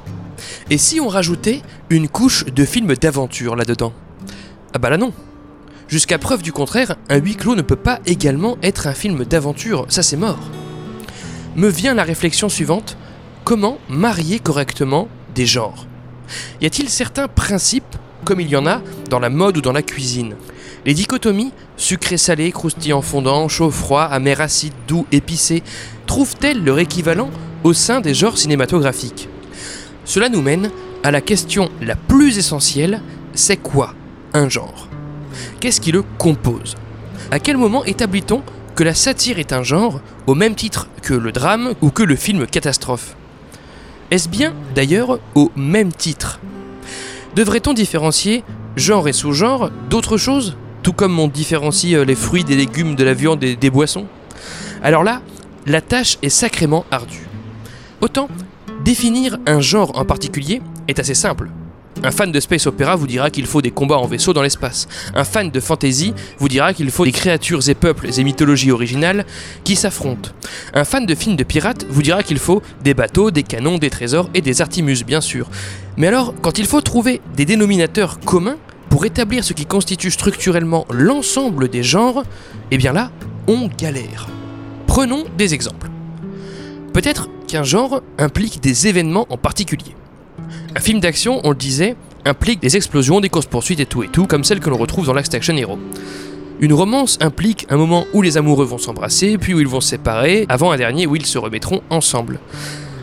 Et 0.70 0.78
si 0.78 1.00
on 1.00 1.08
rajoutait 1.08 1.62
une 1.90 2.08
couche 2.08 2.44
de 2.46 2.64
film 2.64 2.94
d'aventure 2.94 3.56
là-dedans? 3.56 3.92
Ah 4.74 4.78
bah 4.78 4.90
là 4.90 4.96
non. 4.96 5.12
Jusqu'à 5.88 6.19
preuve 6.19 6.42
du 6.42 6.52
contraire, 6.52 6.96
un 7.08 7.16
huis 7.16 7.36
clos 7.36 7.54
ne 7.54 7.62
peut 7.62 7.76
pas 7.76 8.00
également 8.06 8.56
être 8.62 8.86
un 8.86 8.94
film 8.94 9.24
d'aventure, 9.24 9.86
ça 9.88 10.02
c'est 10.02 10.17
mort. 10.17 10.41
Me 11.55 11.69
vient 11.69 11.94
la 11.94 12.02
réflexion 12.02 12.48
suivante, 12.48 12.96
comment 13.44 13.79
marier 13.88 14.41
correctement 14.41 15.08
des 15.34 15.46
genres? 15.46 15.86
Y 16.60 16.67
a-t-il 16.67 16.88
certains 16.88 17.29
principes 17.29 17.95
comme 18.26 18.40
il 18.40 18.48
y 18.48 18.56
en 18.56 18.66
a 18.66 18.82
dans 19.08 19.20
la 19.20 19.30
mode 19.30 19.56
ou 19.56 19.60
dans 19.62 19.72
la 19.72 19.82
cuisine. 19.82 20.34
Les 20.84 20.94
dichotomies, 20.94 21.52
sucré-salé, 21.76 22.50
croustillant 22.52 23.00
fondant, 23.00 23.48
chaud-froid, 23.48 24.02
amer 24.02 24.40
acide, 24.40 24.74
doux, 24.86 25.06
épicé, 25.12 25.62
trouvent-elles 26.06 26.62
leur 26.62 26.78
équivalent 26.80 27.30
au 27.64 27.72
sein 27.72 28.00
des 28.00 28.14
genres 28.14 28.36
cinématographiques? 28.36 29.28
Cela 30.04 30.28
nous 30.28 30.42
mène 30.42 30.70
à 31.02 31.10
la 31.10 31.20
question 31.20 31.70
la 31.80 31.94
plus 31.94 32.36
essentielle, 32.36 33.00
c'est 33.32 33.56
quoi 33.56 33.94
un 34.34 34.48
genre? 34.48 34.88
Qu'est-ce 35.60 35.80
qui 35.80 35.92
le 35.92 36.02
compose? 36.18 36.74
À 37.30 37.38
quel 37.38 37.56
moment 37.56 37.84
établit-on 37.84 38.42
que 38.74 38.84
la 38.84 38.94
satire 38.94 39.38
est 39.38 39.52
un 39.52 39.62
genre 39.62 40.00
au 40.26 40.34
même 40.34 40.54
titre 40.54 40.88
que 41.02 41.14
le 41.14 41.32
drame 41.32 41.74
ou 41.80 41.90
que 41.90 42.02
le 42.02 42.16
film 42.16 42.46
catastrophe? 42.46 43.16
Est-ce 44.10 44.28
bien 44.28 44.52
d'ailleurs 44.74 45.18
au 45.34 45.50
même 45.56 45.92
titre? 45.92 46.40
Devrait-on 47.36 47.74
différencier 47.74 48.44
genre 48.76 49.08
et 49.08 49.12
sous-genre 49.12 49.70
d'autres 49.90 50.16
choses 50.16 50.56
Tout 50.82 50.94
comme 50.94 51.19
on 51.19 51.28
différencie 51.28 51.93
euh, 51.93 52.02
les 52.02 52.14
fruits 52.14 52.44
des 52.44 52.56
légumes 52.56 52.94
de 52.94 53.05
la 53.05 53.12
viande 53.12 53.44
et 53.44 53.56
des 53.56 53.69
boissons? 53.69 54.06
Alors 54.82 55.05
là, 55.05 55.20
la 55.66 55.82
tâche 55.82 56.16
est 56.22 56.31
sacrément 56.31 56.86
ardue. 56.90 57.28
Autant, 58.00 58.28
définir 58.86 59.36
un 59.46 59.60
genre 59.60 59.98
en 59.98 60.06
particulier 60.06 60.62
est 60.88 60.98
assez 60.98 61.12
simple. 61.12 61.50
Un 62.03 62.10
fan 62.10 62.31
de 62.31 62.41
space 62.41 62.67
opéra 62.67 62.94
vous 62.94 63.06
dira 63.06 63.31
qu'il 63.31 63.46
faut 63.46 63.62
des 63.62 63.70
combats 63.70 63.96
en 63.96 64.06
vaisseau 64.06 64.32
dans 64.32 64.43
l'espace. 64.43 64.86
Un 65.15 65.24
fan 65.24 65.50
de 65.50 65.60
fantasy 65.60 66.12
vous 66.38 66.48
dira 66.48 66.74
qu'il 66.74 66.91
faut 66.91 67.05
des 67.05 67.12
créatures 67.12 67.69
et 67.69 67.74
peuples 67.74 68.08
et 68.17 68.24
mythologies 68.24 68.70
originales 68.70 69.24
qui 69.65 69.76
s'affrontent. 69.76 70.31
Un 70.74 70.84
fan 70.84 71.06
de 71.06 71.15
films 71.15 71.36
de 71.36 71.44
pirates 71.44 71.86
vous 71.88 72.03
dira 72.03 72.22
qu'il 72.22 72.38
faut 72.38 72.62
des 72.84 72.94
bateaux, 72.94 73.31
des 73.31 73.43
canons, 73.43 73.79
des 73.79 73.91
trésors 73.91 74.29
et 74.34 74.43
des 74.43 74.60
artimus 74.60 75.05
bien 75.06 75.20
sûr. 75.20 75.48
Mais 75.96 76.06
alors, 76.06 76.34
quand 76.43 76.58
il 76.58 76.67
faut 76.67 76.82
trouver 76.82 77.20
des 77.34 77.46
dénominateurs 77.46 78.20
communs 78.20 78.58
pour 78.91 79.06
établir 79.06 79.43
ce 79.43 79.55
qui 79.55 79.65
constitue 79.65 80.10
structurellement 80.10 80.86
l'ensemble 80.91 81.69
des 81.69 81.82
genres, 81.82 82.22
eh 82.70 82.76
bien 82.76 82.93
là, 82.93 83.10
on 83.48 83.69
galère. 83.69 84.29
Prenons 84.86 85.24
des 85.36 85.55
exemples. 85.55 85.88
Peut-être 86.93 87.29
qu'un 87.48 87.65
genre 87.65 88.03
implique 88.19 88.60
des 88.62 88.86
événements 88.86 89.26
en 89.31 89.38
particulier. 89.38 89.95
Un 90.74 90.81
film 90.81 91.00
d'action, 91.00 91.40
on 91.44 91.50
le 91.50 91.56
disait, 91.56 91.96
implique 92.24 92.60
des 92.60 92.76
explosions, 92.76 93.20
des 93.20 93.28
courses-poursuites 93.28 93.81
et 93.81 93.86
tout 93.86 94.02
et 94.02 94.08
tout, 94.08 94.26
comme 94.26 94.44
celles 94.44 94.60
que 94.60 94.70
l'on 94.70 94.78
retrouve 94.78 95.06
dans 95.06 95.14
Last 95.14 95.34
Action 95.34 95.56
Hero. 95.56 95.78
Une 96.58 96.72
romance 96.72 97.19
implique 97.20 97.66
un 97.69 97.76
moment 97.76 98.06
où 98.14 98.22
les 98.22 98.36
amoureux 98.38 98.64
vont 98.64 98.78
s'embrasser, 98.78 99.36
puis 99.38 99.55
où 99.55 99.60
ils 99.60 99.69
vont 99.69 99.81
se 99.81 99.90
séparer, 99.90 100.46
avant 100.48 100.72
un 100.72 100.76
dernier 100.76 101.06
où 101.06 101.14
ils 101.14 101.26
se 101.26 101.38
remettront 101.38 101.82
ensemble. 101.90 102.40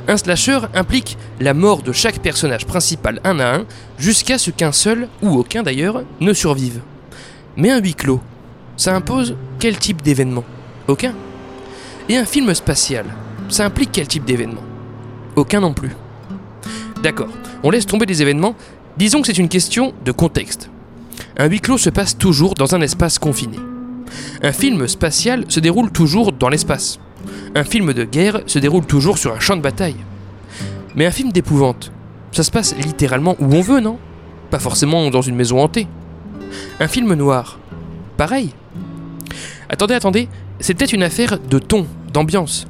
Un 0.08 0.18
slasher 0.18 0.60
implique 0.74 1.18
la 1.40 1.54
mort 1.54 1.82
de 1.82 1.92
chaque 1.92 2.20
personnage 2.20 2.66
principal 2.66 3.22
un 3.24 3.40
à 3.40 3.56
un, 3.56 3.66
jusqu'à 3.98 4.38
ce 4.38 4.52
qu'un 4.52 4.72
seul, 4.72 5.08
ou 5.22 5.38
aucun 5.38 5.64
d'ailleurs, 5.64 6.04
ne 6.20 6.34
survive. 6.34 6.82
Mais 7.56 7.70
un 7.70 7.80
huis 7.80 7.94
clos, 7.94 8.22
ça 8.76 8.96
impose 8.96 9.36
quel 9.60 9.78
type 9.78 10.02
d'événement? 10.02 10.44
Aucun. 10.88 11.14
Et 12.10 12.18
un 12.18 12.26
film 12.26 12.54
spatial, 12.54 13.06
ça 13.50 13.66
implique 13.66 13.92
quel 13.94 14.08
type 14.08 14.26
d'événement? 14.26 14.64
Aucun 15.36 15.62
non 15.62 15.74
plus. 15.74 15.92
D'accord, 17.04 17.28
on 17.64 17.70
laisse 17.70 17.86
tomber 17.86 18.06
les 18.06 18.22
événements, 18.22 18.56
disons 18.96 19.20
que 19.20 19.28
c'est 19.28 19.38
une 19.38 19.50
question 19.50 19.94
de 20.06 20.14
contexte. 20.14 20.70
Un 21.36 21.48
huis 21.48 21.60
clos 21.60 21.78
se 21.78 21.90
passe 21.90 22.18
toujours 22.18 22.54
dans 22.54 22.76
un 22.76 22.82
espace 22.82 23.20
confiné. 23.20 23.58
Un 24.42 24.54
film 24.54 24.88
spatial 24.88 25.44
se 25.50 25.60
déroule 25.60 25.92
toujours 25.92 26.32
dans 26.32 26.48
l'espace. 26.48 27.02
Un 27.56 27.66
film 27.66 27.92
de 27.92 28.06
guerre 28.06 28.44
se 28.46 28.58
déroule 28.58 28.86
toujours 28.86 29.18
sur 29.18 29.34
un 29.34 29.42
champ 29.42 29.58
de 29.58 29.62
bataille. 29.62 29.98
Mais 30.96 31.06
un 31.06 31.12
film 31.12 31.34
d'épouvante, 31.34 31.92
ça 32.32 32.44
se 32.44 32.52
passe 32.52 32.74
littéralement 32.78 33.36
où 33.40 33.54
on 33.54 33.60
veut, 33.60 33.82
non? 33.82 33.98
Pas 34.50 34.60
forcément 34.60 35.10
dans 35.10 35.22
une 35.22 35.36
maison 35.36 35.60
hantée. 35.62 35.90
Un 36.80 36.88
film 36.88 37.14
noir, 37.16 37.60
pareil. 38.16 38.54
Attendez, 39.68 39.96
attendez, 39.96 40.30
c'est 40.62 40.74
peut-être 40.74 40.94
une 40.94 41.04
affaire 41.04 41.38
de 41.38 41.60
ton, 41.60 41.86
d'ambiance. 42.14 42.66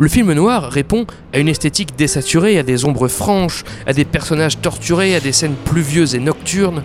Le 0.00 0.08
film 0.08 0.32
noir 0.32 0.70
répond 0.70 1.04
à 1.34 1.38
une 1.40 1.48
esthétique 1.48 1.94
désaturée, 1.94 2.58
à 2.58 2.62
des 2.62 2.86
ombres 2.86 3.06
franches, 3.06 3.64
à 3.86 3.92
des 3.92 4.06
personnages 4.06 4.58
torturés, 4.58 5.14
à 5.14 5.20
des 5.20 5.32
scènes 5.32 5.56
pluvieuses 5.66 6.14
et 6.14 6.20
nocturnes. 6.20 6.82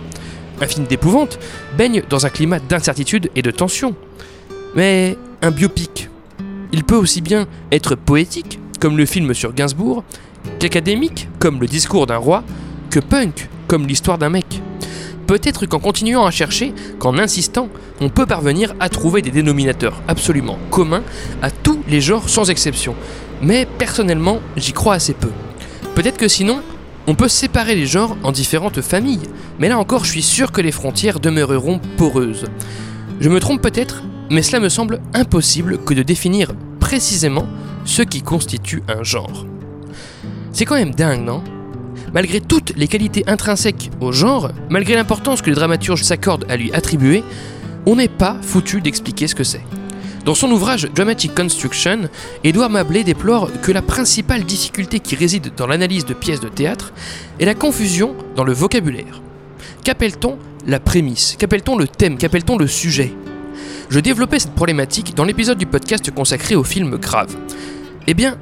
Un 0.60 0.66
film 0.66 0.84
d'épouvante 0.84 1.38
baigne 1.78 2.02
dans 2.10 2.26
un 2.26 2.28
climat 2.28 2.58
d'incertitude 2.58 3.30
et 3.34 3.40
de 3.40 3.50
tension. 3.50 3.94
Mais 4.74 5.16
un 5.40 5.50
biopic, 5.50 6.10
il 6.72 6.84
peut 6.84 6.94
aussi 6.94 7.22
bien 7.22 7.46
être 7.72 7.94
poétique, 7.94 8.58
comme 8.80 8.98
le 8.98 9.06
film 9.06 9.32
sur 9.32 9.54
Gainsbourg, 9.54 10.04
qu'académique, 10.58 11.30
comme 11.38 11.58
le 11.58 11.68
discours 11.68 12.06
d'un 12.06 12.18
roi, 12.18 12.44
que 12.90 13.00
punk, 13.00 13.48
comme 13.66 13.86
l'histoire 13.86 14.18
d'un 14.18 14.28
mec. 14.28 14.60
Peut-être 15.26 15.64
qu'en 15.64 15.78
continuant 15.78 16.26
à 16.26 16.30
chercher, 16.30 16.74
qu'en 16.98 17.16
insistant, 17.16 17.70
on 18.02 18.10
peut 18.10 18.26
parvenir 18.26 18.74
à 18.78 18.90
trouver 18.90 19.22
des 19.22 19.30
dénominateurs 19.30 20.02
absolument 20.06 20.58
communs 20.70 21.02
à 21.40 21.50
tous 21.50 21.75
les 21.88 22.00
genres 22.00 22.28
sans 22.28 22.50
exception. 22.50 22.94
Mais 23.42 23.66
personnellement, 23.78 24.40
j'y 24.56 24.72
crois 24.72 24.94
assez 24.94 25.14
peu. 25.14 25.30
Peut-être 25.94 26.18
que 26.18 26.28
sinon, 26.28 26.60
on 27.06 27.14
peut 27.14 27.28
séparer 27.28 27.74
les 27.74 27.86
genres 27.86 28.16
en 28.22 28.32
différentes 28.32 28.80
familles, 28.80 29.28
mais 29.58 29.68
là 29.68 29.78
encore, 29.78 30.04
je 30.04 30.10
suis 30.10 30.22
sûr 30.22 30.52
que 30.52 30.60
les 30.60 30.72
frontières 30.72 31.20
demeureront 31.20 31.80
poreuses. 31.96 32.46
Je 33.20 33.28
me 33.28 33.40
trompe 33.40 33.62
peut-être, 33.62 34.02
mais 34.30 34.42
cela 34.42 34.60
me 34.60 34.68
semble 34.68 35.00
impossible 35.14 35.78
que 35.78 35.94
de 35.94 36.02
définir 36.02 36.52
précisément 36.80 37.46
ce 37.84 38.02
qui 38.02 38.22
constitue 38.22 38.82
un 38.88 39.02
genre. 39.02 39.46
C'est 40.52 40.64
quand 40.64 40.74
même 40.74 40.94
dingue, 40.94 41.24
non? 41.24 41.42
Malgré 42.12 42.40
toutes 42.40 42.72
les 42.76 42.88
qualités 42.88 43.24
intrinsèques 43.26 43.90
au 44.00 44.12
genre, 44.12 44.50
malgré 44.68 44.94
l'importance 44.94 45.42
que 45.42 45.50
les 45.50 45.56
dramaturges 45.56 46.02
s'accordent 46.02 46.46
à 46.48 46.56
lui 46.56 46.72
attribuer, 46.72 47.22
on 47.84 47.96
n'est 47.96 48.08
pas 48.08 48.36
foutu 48.42 48.80
d'expliquer 48.80 49.28
ce 49.28 49.34
que 49.34 49.44
c'est. 49.44 49.62
Dans 50.26 50.34
son 50.34 50.50
ouvrage 50.50 50.88
Dramatic 50.92 51.36
Construction, 51.36 52.08
Edouard 52.42 52.68
Mablé 52.68 53.04
déplore 53.04 53.48
que 53.62 53.70
la 53.70 53.80
principale 53.80 54.42
difficulté 54.42 54.98
qui 54.98 55.14
réside 55.14 55.52
dans 55.56 55.68
l'analyse 55.68 56.04
de 56.04 56.14
pièces 56.14 56.40
de 56.40 56.48
théâtre 56.48 56.92
est 57.38 57.44
la 57.44 57.54
confusion 57.54 58.16
dans 58.34 58.42
le 58.42 58.52
vocabulaire. 58.52 59.22
Qu'appelle-t-on 59.84 60.36
la 60.66 60.80
prémisse? 60.80 61.36
Qu'appelle-t-on 61.38 61.78
le 61.78 61.86
thème? 61.86 62.18
Qu'appelle-t-on 62.18 62.58
le 62.58 62.66
sujet? 62.66 63.14
Je 63.88 64.00
développais 64.00 64.40
cette 64.40 64.56
problématique 64.56 65.14
dans 65.14 65.22
l'épisode 65.22 65.58
du 65.58 65.66
podcast 65.66 66.10
consacré 66.10 66.56
au 66.56 66.64
film 66.64 66.96
Grave. 66.96 67.36
Eh 68.08 68.14
bien, 68.14 68.36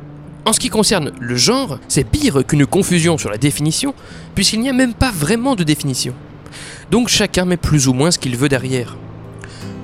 en 0.46 0.54
ce 0.54 0.60
qui 0.60 0.70
concerne 0.70 1.12
le 1.20 1.36
genre, 1.36 1.80
c'est 1.88 2.08
pire 2.08 2.46
qu'une 2.46 2.64
confusion 2.64 3.18
sur 3.18 3.28
la 3.28 3.36
définition, 3.36 3.94
puisqu'il 4.34 4.60
n'y 4.60 4.70
a 4.70 4.72
même 4.72 4.94
pas 4.94 5.10
vraiment 5.10 5.54
de 5.54 5.64
définition. 5.64 6.14
Donc 6.90 7.08
chacun 7.08 7.44
met 7.44 7.58
plus 7.58 7.88
ou 7.88 7.92
moins 7.92 8.10
ce 8.10 8.18
qu'il 8.18 8.38
veut 8.38 8.48
derrière. 8.48 8.96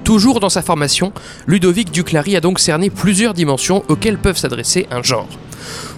Toujours 0.05 0.41
dans 0.41 0.49
sa 0.49 0.63
formation, 0.63 1.13
Ludovic 1.47 1.91
Duclari 1.91 2.37
a 2.37 2.41
donc 2.41 2.59
cerné 2.59 2.91
plusieurs 2.91 3.35
dimensions 3.35 3.85
auxquelles 3.89 4.19
peuvent 4.19 4.39
s'adresser 4.39 4.87
un 4.91 5.03
genre. 5.03 5.29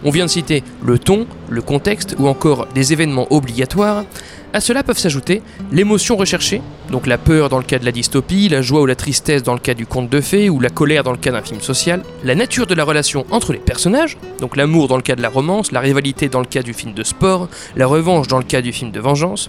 On 0.05 0.11
vient 0.11 0.27
de 0.27 0.31
citer 0.31 0.65
le 0.85 0.99
ton, 0.99 1.27
le 1.49 1.63
contexte 1.63 2.17
ou 2.19 2.27
encore 2.27 2.67
des 2.75 2.93
événements 2.93 3.33
obligatoires. 3.33 4.05
À 4.53 4.61
cela 4.61 4.83
peuvent 4.83 4.99
s'ajouter 4.99 5.41
l'émotion 5.71 6.17
recherchée, 6.17 6.61
donc 6.91 7.07
la 7.07 7.17
peur 7.17 7.49
dans 7.49 7.57
le 7.57 7.65
cas 7.65 7.79
de 7.79 7.87
la 7.87 7.93
dystopie, 7.93 8.51
la 8.51 8.61
joie 8.61 8.83
ou 8.83 8.87
la 8.87 8.97
tristesse 8.97 9.43
dans 9.43 9.55
le 9.55 9.61
cas 9.61 9.73
du 9.73 9.87
conte 9.87 10.11
de 10.11 10.21
fées 10.21 10.51
ou 10.51 10.61
la 10.61 10.69
colère 10.69 11.05
dans 11.05 11.13
le 11.13 11.17
cas 11.17 11.31
d'un 11.31 11.41
film 11.41 11.61
social, 11.63 12.03
la 12.23 12.35
nature 12.35 12.67
de 12.67 12.75
la 12.75 12.85
relation 12.85 13.25
entre 13.31 13.55
les 13.55 13.59
personnages, 13.59 14.19
donc 14.41 14.57
l'amour 14.57 14.89
dans 14.89 14.97
le 14.97 15.03
cas 15.03 15.17
de 15.17 15.23
la 15.23 15.31
romance, 15.31 15.73
la 15.73 15.81
rivalité 15.81 16.29
dans 16.29 16.41
le 16.41 16.47
cas 16.47 16.63
du 16.63 16.75
film 16.75 16.93
de 16.93 17.03
sport, 17.03 17.49
la 17.77 17.87
revanche 17.87 18.29
dans 18.29 18.39
le 18.39 18.45
cas 18.45 18.61
du 18.61 18.73
film 18.73 18.91
de 18.91 19.01
vengeance, 19.01 19.49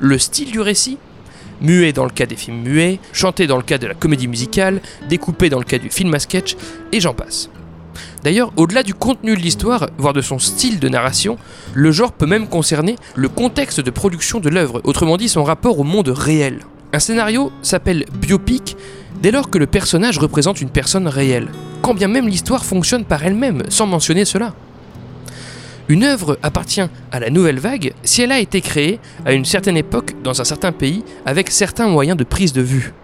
le 0.00 0.18
style 0.18 0.50
du 0.50 0.60
récit, 0.60 0.98
muet 1.62 1.92
dans 1.92 2.04
le 2.04 2.10
cas 2.10 2.26
des 2.26 2.36
films 2.36 2.62
muets, 2.62 2.98
chanté 3.12 3.46
dans 3.46 3.56
le 3.56 3.62
cas 3.62 3.78
de 3.78 3.86
la 3.86 3.94
comédie 3.94 4.28
musicale, 4.28 4.80
découpé 5.08 5.48
dans 5.48 5.58
le 5.58 5.64
cas 5.64 5.78
du 5.78 5.88
film 5.88 6.12
à 6.14 6.18
sketch, 6.18 6.56
et 6.92 7.00
j'en 7.00 7.14
passe. 7.14 7.48
D'ailleurs, 8.22 8.52
au-delà 8.56 8.82
du 8.82 8.94
contenu 8.94 9.34
de 9.36 9.40
l'histoire, 9.40 9.88
voire 9.98 10.12
de 10.12 10.20
son 10.20 10.38
style 10.38 10.78
de 10.78 10.88
narration, 10.88 11.38
le 11.74 11.90
genre 11.90 12.12
peut 12.12 12.26
même 12.26 12.46
concerner 12.46 12.96
le 13.16 13.28
contexte 13.28 13.80
de 13.80 13.90
production 13.90 14.40
de 14.40 14.48
l'œuvre, 14.48 14.80
autrement 14.84 15.16
dit 15.16 15.28
son 15.28 15.44
rapport 15.44 15.78
au 15.78 15.84
monde 15.84 16.08
réel. 16.08 16.60
Un 16.92 16.98
scénario 16.98 17.50
s'appelle 17.62 18.04
biopic 18.12 18.76
dès 19.20 19.30
lors 19.30 19.50
que 19.50 19.58
le 19.58 19.66
personnage 19.66 20.18
représente 20.18 20.60
une 20.60 20.70
personne 20.70 21.08
réelle, 21.08 21.48
quand 21.80 21.94
bien 21.94 22.08
même 22.08 22.28
l'histoire 22.28 22.64
fonctionne 22.64 23.04
par 23.04 23.24
elle-même, 23.24 23.62
sans 23.68 23.86
mentionner 23.86 24.24
cela. 24.24 24.54
Une 25.92 26.04
œuvre 26.04 26.38
appartient 26.42 26.88
à 27.10 27.20
la 27.20 27.28
nouvelle 27.28 27.58
vague 27.58 27.92
si 28.02 28.22
elle 28.22 28.32
a 28.32 28.38
été 28.38 28.62
créée 28.62 28.98
à 29.26 29.34
une 29.34 29.44
certaine 29.44 29.76
époque 29.76 30.14
dans 30.24 30.40
un 30.40 30.44
certain 30.44 30.72
pays 30.72 31.04
avec 31.26 31.50
certains 31.50 31.86
moyens 31.86 32.16
de 32.16 32.24
prise 32.24 32.54
de 32.54 32.62
vue. 32.62 32.94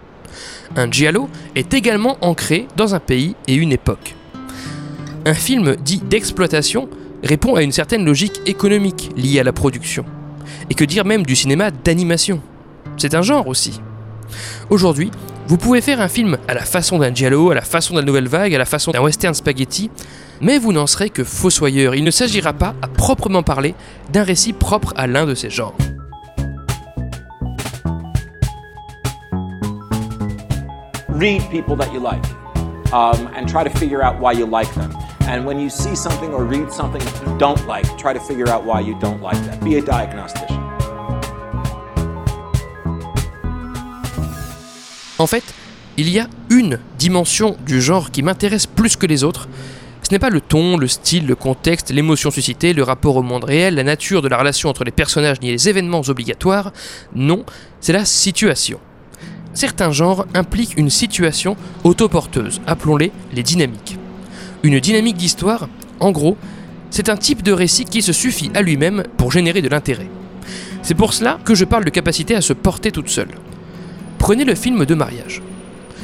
Un 0.75 0.89
giallo 0.89 1.29
est 1.53 1.71
également 1.75 2.17
ancré 2.21 2.67
dans 2.77 2.95
un 2.95 2.99
pays 2.99 3.35
et 3.47 3.53
une 3.53 3.71
époque. 3.71 4.15
Un 5.23 5.35
film 5.35 5.75
dit 5.75 5.99
d'exploitation 5.99 6.89
répond 7.23 7.53
à 7.53 7.61
une 7.61 7.71
certaine 7.71 8.03
logique 8.03 8.41
économique 8.47 9.11
liée 9.15 9.39
à 9.39 9.43
la 9.43 9.53
production. 9.53 10.03
Et 10.71 10.73
que 10.73 10.83
dire 10.83 11.05
même 11.05 11.27
du 11.27 11.35
cinéma 11.35 11.69
d'animation? 11.69 12.41
C'est 12.97 13.13
un 13.13 13.21
genre 13.21 13.47
aussi. 13.47 13.81
Aujourd'hui, 14.71 15.11
vous 15.49 15.57
pouvez 15.57 15.81
faire 15.81 15.99
un 15.99 16.07
film 16.07 16.37
à 16.47 16.53
la 16.53 16.61
façon 16.61 16.99
d'un 16.99 17.13
giallo, 17.13 17.51
à 17.51 17.55
la 17.55 17.61
façon 17.61 17.95
de 17.95 17.99
la 17.99 18.05
nouvelle 18.05 18.27
vague, 18.27 18.55
à 18.55 18.57
la 18.57 18.65
façon 18.65 18.91
d'un 18.91 19.01
western 19.01 19.33
spaghetti, 19.33 19.89
mais 20.39 20.59
vous 20.59 20.71
n'en 20.71 20.87
serez 20.87 21.09
que 21.09 21.23
fossoyeur. 21.23 21.95
Il 21.95 22.03
ne 22.03 22.11
s'agira 22.11 22.53
pas, 22.53 22.75
à 22.81 22.87
proprement 22.87 23.43
parler, 23.43 23.73
d'un 24.13 24.23
récit 24.23 24.53
propre 24.53 24.93
à 24.95 25.07
l'un 25.07 25.25
de 25.25 25.35
ces 25.35 25.49
genres. 25.49 25.75
read 31.19 31.41
people 31.51 31.75
that 31.75 31.91
you 31.91 31.99
like 31.99 32.23
um, 32.93 33.27
and 33.35 33.49
try 33.49 33.61
to 33.61 33.69
figure 33.69 34.01
out 34.01 34.19
why 34.21 34.31
you 34.31 34.45
like 34.45 34.73
them. 34.75 34.95
And 35.23 35.45
when 35.45 35.59
you 35.59 35.69
see 35.69 35.95
something 35.95 36.33
or 36.33 36.45
read 36.45 36.71
something 36.71 37.01
you 37.01 37.37
don't 37.37 37.67
like, 37.67 37.85
try 37.97 38.13
to 38.13 38.19
figure 38.19 38.47
out 38.47 38.63
why 38.63 38.79
you 38.79 38.97
don't 38.99 39.21
like 39.21 39.37
that. 39.45 39.61
Be 39.61 39.75
a 39.75 39.81
diagnostician. 39.81 40.68
En 45.19 45.27
fait, 45.27 45.43
il 45.97 46.09
y 46.09 46.17
a 46.17 46.27
une 46.49 46.79
dimension 46.97 47.57
du 47.65 47.81
genre 47.81 48.09
qui 48.09 48.23
m'intéresse 48.23 48.65
plus 48.65 48.95
que 48.95 49.05
les 49.05 49.25
autres. 49.25 49.49
Ce 50.01 50.11
n'est 50.11 50.19
pas 50.19 50.29
le 50.29 50.39
ton, 50.39 50.77
le 50.77 50.87
style, 50.87 51.27
le 51.27 51.35
contexte, 51.35 51.91
l'émotion 51.91 52.31
suscitée, 52.31 52.73
le 52.73 52.83
rapport 52.83 53.17
au 53.17 53.21
monde 53.21 53.43
réel, 53.43 53.75
la 53.75 53.83
nature 53.83 54.21
de 54.21 54.29
la 54.29 54.37
relation 54.37 54.69
entre 54.69 54.85
les 54.85 54.91
personnages 54.91 55.41
ni 55.41 55.51
les 55.51 55.67
événements 55.67 56.01
obligatoires. 56.07 56.71
Non, 57.13 57.43
c'est 57.81 57.91
la 57.91 58.05
situation. 58.05 58.79
Certains 59.53 59.91
genres 59.91 60.25
impliquent 60.33 60.77
une 60.77 60.89
situation 60.89 61.57
autoporteuse, 61.83 62.61
appelons-les 62.65 63.11
les 63.33 63.43
dynamiques. 63.43 63.97
Une 64.63 64.79
dynamique 64.79 65.17
d'histoire, 65.17 65.67
en 65.99 66.11
gros, 66.11 66.37
c'est 66.91 67.09
un 67.09 67.17
type 67.17 67.43
de 67.43 67.51
récit 67.51 67.83
qui 67.83 68.01
se 68.01 68.13
suffit 68.13 68.51
à 68.55 68.61
lui-même 68.61 69.03
pour 69.17 69.33
générer 69.33 69.61
de 69.61 69.69
l'intérêt. 69.69 70.09
C'est 70.81 70.95
pour 70.95 71.13
cela 71.13 71.39
que 71.43 71.55
je 71.55 71.65
parle 71.65 71.83
de 71.83 71.89
capacité 71.89 72.35
à 72.35 72.41
se 72.41 72.53
porter 72.53 72.91
toute 72.91 73.09
seule. 73.09 73.35
Prenez 74.19 74.43
le 74.43 74.53
film 74.53 74.85
de 74.85 74.93
mariage. 74.93 75.41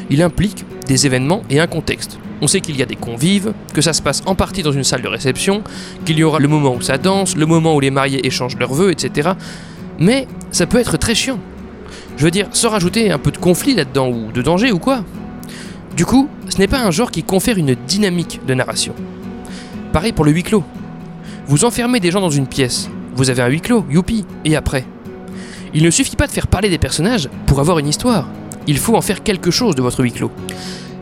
Il 0.09 0.23
implique 0.23 0.65
des 0.87 1.05
événements 1.05 1.43
et 1.49 1.59
un 1.59 1.67
contexte. 1.67 2.17
On 2.41 2.47
sait 2.47 2.61
qu'il 2.61 2.77
y 2.77 2.81
a 2.81 2.85
des 2.85 2.95
convives, 2.95 3.53
que 3.73 3.81
ça 3.81 3.93
se 3.93 4.01
passe 4.01 4.23
en 4.25 4.35
partie 4.35 4.63
dans 4.63 4.71
une 4.71 4.83
salle 4.83 5.01
de 5.01 5.07
réception, 5.07 5.63
qu'il 6.05 6.17
y 6.17 6.23
aura 6.23 6.39
le 6.39 6.47
moment 6.47 6.73
où 6.73 6.81
ça 6.81 6.97
danse, 6.97 7.35
le 7.35 7.45
moment 7.45 7.75
où 7.75 7.79
les 7.79 7.91
mariés 7.91 8.25
échangent 8.25 8.57
leurs 8.57 8.73
vœux, 8.73 8.91
etc. 8.91 9.31
Mais 9.99 10.27
ça 10.51 10.65
peut 10.65 10.79
être 10.79 10.97
très 10.97 11.15
chiant. 11.15 11.39
Je 12.17 12.23
veux 12.23 12.31
dire, 12.31 12.47
sans 12.51 12.69
rajouter 12.69 13.11
un 13.11 13.19
peu 13.19 13.31
de 13.31 13.37
conflit 13.37 13.75
là-dedans, 13.75 14.09
ou 14.09 14.31
de 14.31 14.41
danger, 14.41 14.71
ou 14.71 14.79
quoi. 14.79 15.03
Du 15.95 16.05
coup, 16.05 16.29
ce 16.49 16.57
n'est 16.57 16.67
pas 16.67 16.79
un 16.79 16.91
genre 16.91 17.11
qui 17.11 17.23
confère 17.23 17.57
une 17.57 17.75
dynamique 17.87 18.41
de 18.45 18.53
narration. 18.53 18.93
Pareil 19.93 20.13
pour 20.13 20.25
le 20.25 20.31
huis 20.31 20.43
clos. 20.43 20.63
Vous 21.47 21.63
enfermez 21.63 21.99
des 21.99 22.11
gens 22.11 22.21
dans 22.21 22.29
une 22.29 22.47
pièce, 22.47 22.89
vous 23.15 23.29
avez 23.29 23.41
un 23.41 23.47
huis 23.47 23.61
clos, 23.61 23.85
youpi, 23.89 24.25
et 24.43 24.55
après? 24.55 24.85
Il 25.75 25.83
ne 25.83 25.91
suffit 25.91 26.15
pas 26.15 26.25
de 26.25 26.31
faire 26.31 26.47
parler 26.47 26.69
des 26.69 26.77
personnages 26.77 27.29
pour 27.45 27.59
avoir 27.59 27.79
une 27.79 27.89
histoire. 27.89 28.29
Il 28.65 28.77
faut 28.77 28.95
en 28.95 29.01
faire 29.01 29.23
quelque 29.23 29.51
chose 29.51 29.75
de 29.75 29.81
votre 29.81 30.03
huis 30.03 30.13
clos. 30.13 30.31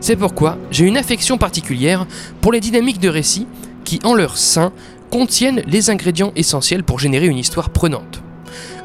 C'est 0.01 0.15
pourquoi 0.15 0.57
j'ai 0.71 0.85
une 0.85 0.97
affection 0.97 1.37
particulière 1.37 2.07
pour 2.41 2.51
les 2.51 2.59
dynamiques 2.59 2.99
de 2.99 3.07
récit 3.07 3.45
qui, 3.85 3.99
en 4.03 4.15
leur 4.15 4.35
sein, 4.35 4.73
contiennent 5.11 5.61
les 5.67 5.91
ingrédients 5.91 6.33
essentiels 6.35 6.83
pour 6.83 6.97
générer 6.97 7.27
une 7.27 7.37
histoire 7.37 7.69
prenante. 7.69 8.23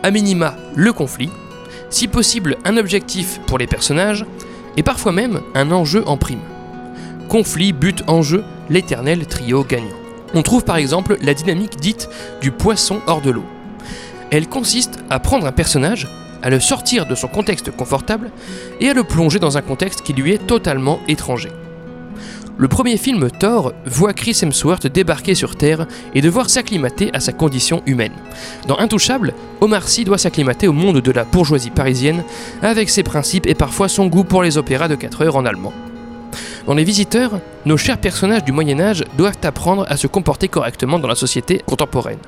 A 0.02 0.10
minima, 0.10 0.56
le 0.76 0.92
conflit, 0.92 1.30
si 1.88 2.06
possible 2.06 2.58
un 2.66 2.76
objectif 2.76 3.40
pour 3.46 3.56
les 3.56 3.66
personnages, 3.66 4.26
et 4.76 4.82
parfois 4.82 5.12
même 5.12 5.40
un 5.54 5.72
enjeu 5.72 6.04
en 6.06 6.18
prime. 6.18 6.38
Conflit, 7.30 7.72
but, 7.72 8.04
enjeu, 8.08 8.44
l'éternel 8.68 9.26
trio 9.26 9.64
gagnant. 9.64 9.86
On 10.34 10.42
trouve 10.42 10.64
par 10.64 10.76
exemple 10.76 11.16
la 11.22 11.32
dynamique 11.32 11.80
dite 11.80 12.10
du 12.42 12.50
poisson 12.50 13.00
hors 13.06 13.22
de 13.22 13.30
l'eau. 13.30 13.44
Elle 14.30 14.48
consiste 14.48 14.98
à 15.08 15.20
prendre 15.20 15.46
un 15.46 15.52
personnage, 15.52 16.06
à 16.42 16.50
le 16.50 16.60
sortir 16.60 17.06
de 17.06 17.14
son 17.14 17.28
contexte 17.28 17.70
confortable 17.70 18.30
et 18.80 18.90
à 18.90 18.94
le 18.94 19.04
plonger 19.04 19.38
dans 19.38 19.56
un 19.56 19.62
contexte 19.62 20.02
qui 20.02 20.12
lui 20.12 20.32
est 20.32 20.46
totalement 20.46 21.00
étranger. 21.08 21.50
Le 22.58 22.66
premier 22.66 22.96
film 22.96 23.30
Thor 23.30 23.72
voit 23.86 24.12
Chris 24.12 24.36
Hemsworth 24.42 24.88
débarquer 24.88 25.36
sur 25.36 25.54
Terre 25.54 25.86
et 26.14 26.20
devoir 26.20 26.50
s'acclimater 26.50 27.08
à 27.14 27.20
sa 27.20 27.32
condition 27.32 27.82
humaine. 27.86 28.12
Dans 28.66 28.78
Intouchable, 28.78 29.32
Omar 29.60 29.86
Sy 29.86 30.04
doit 30.04 30.18
s'acclimater 30.18 30.66
au 30.66 30.72
monde 30.72 31.00
de 31.00 31.12
la 31.12 31.22
bourgeoisie 31.22 31.70
parisienne 31.70 32.24
avec 32.60 32.90
ses 32.90 33.04
principes 33.04 33.46
et 33.46 33.54
parfois 33.54 33.88
son 33.88 34.08
goût 34.08 34.24
pour 34.24 34.42
les 34.42 34.58
opéras 34.58 34.88
de 34.88 34.96
4 34.96 35.22
heures 35.22 35.36
en 35.36 35.44
allemand. 35.44 35.72
Dans 36.66 36.74
Les 36.74 36.84
Visiteurs, 36.84 37.40
nos 37.64 37.76
chers 37.76 37.98
personnages 37.98 38.44
du 38.44 38.52
Moyen 38.52 38.80
Âge 38.80 39.04
doivent 39.16 39.38
apprendre 39.44 39.86
à 39.88 39.96
se 39.96 40.08
comporter 40.08 40.48
correctement 40.48 40.98
dans 40.98 41.08
la 41.08 41.14
société 41.14 41.62
contemporaine. 41.64 42.18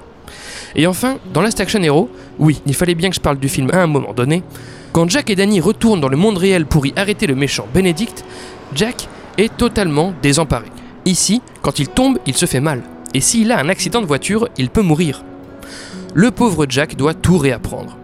Et 0.76 0.86
enfin, 0.86 1.18
dans 1.32 1.42
Last 1.42 1.60
Action 1.60 1.82
Hero, 1.82 2.10
oui, 2.38 2.60
il 2.66 2.74
fallait 2.74 2.94
bien 2.94 3.10
que 3.10 3.16
je 3.16 3.20
parle 3.20 3.38
du 3.38 3.48
film 3.48 3.70
à 3.72 3.82
un 3.82 3.86
moment 3.86 4.12
donné, 4.12 4.42
quand 4.92 5.08
Jack 5.08 5.30
et 5.30 5.36
Danny 5.36 5.60
retournent 5.60 6.00
dans 6.00 6.08
le 6.08 6.16
monde 6.16 6.38
réel 6.38 6.66
pour 6.66 6.86
y 6.86 6.92
arrêter 6.96 7.26
le 7.26 7.34
méchant 7.34 7.66
Benedict, 7.72 8.24
Jack 8.74 9.08
est 9.38 9.56
totalement 9.56 10.12
désemparé. 10.22 10.66
Ici, 11.04 11.42
quand 11.62 11.78
il 11.78 11.88
tombe, 11.88 12.18
il 12.26 12.34
se 12.34 12.46
fait 12.46 12.60
mal. 12.60 12.82
Et 13.14 13.20
s'il 13.20 13.52
a 13.52 13.58
un 13.58 13.68
accident 13.68 14.00
de 14.00 14.06
voiture, 14.06 14.48
il 14.58 14.70
peut 14.70 14.82
mourir. 14.82 15.24
Le 16.14 16.30
pauvre 16.30 16.66
Jack 16.68 16.96
doit 16.96 17.14
tout 17.14 17.38
réapprendre. 17.38 17.96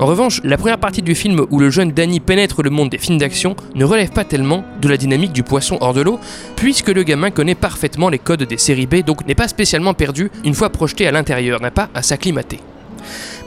En 0.00 0.06
revanche, 0.06 0.40
la 0.44 0.56
première 0.56 0.78
partie 0.78 1.02
du 1.02 1.14
film 1.14 1.44
où 1.50 1.60
le 1.60 1.68
jeune 1.68 1.92
Danny 1.92 2.20
pénètre 2.20 2.62
le 2.62 2.70
monde 2.70 2.88
des 2.88 2.96
films 2.96 3.18
d'action 3.18 3.54
ne 3.74 3.84
relève 3.84 4.08
pas 4.08 4.24
tellement 4.24 4.64
de 4.80 4.88
la 4.88 4.96
dynamique 4.96 5.34
du 5.34 5.42
poisson 5.42 5.76
hors 5.82 5.92
de 5.92 6.00
l'eau, 6.00 6.18
puisque 6.56 6.88
le 6.88 7.02
gamin 7.02 7.30
connaît 7.30 7.54
parfaitement 7.54 8.08
les 8.08 8.18
codes 8.18 8.44
des 8.44 8.56
séries 8.56 8.86
B, 8.86 9.04
donc 9.04 9.26
n'est 9.26 9.34
pas 9.34 9.46
spécialement 9.46 9.92
perdu 9.92 10.30
une 10.42 10.54
fois 10.54 10.70
projeté 10.70 11.06
à 11.06 11.12
l'intérieur, 11.12 11.60
n'a 11.60 11.70
pas 11.70 11.90
à 11.92 12.00
s'acclimater. 12.00 12.60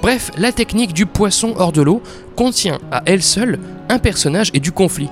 Bref, 0.03 0.29
la 0.37 0.51
technique 0.51 0.93
du 0.93 1.07
poisson 1.07 1.55
hors 1.57 1.71
de 1.71 1.81
l'eau 1.81 2.03
contient 2.35 2.77
à 2.91 3.01
elle 3.07 3.23
seule 3.23 3.57
un 3.89 3.97
personnage 3.97 4.51
et 4.53 4.59
du 4.59 4.71
conflit. 4.71 5.09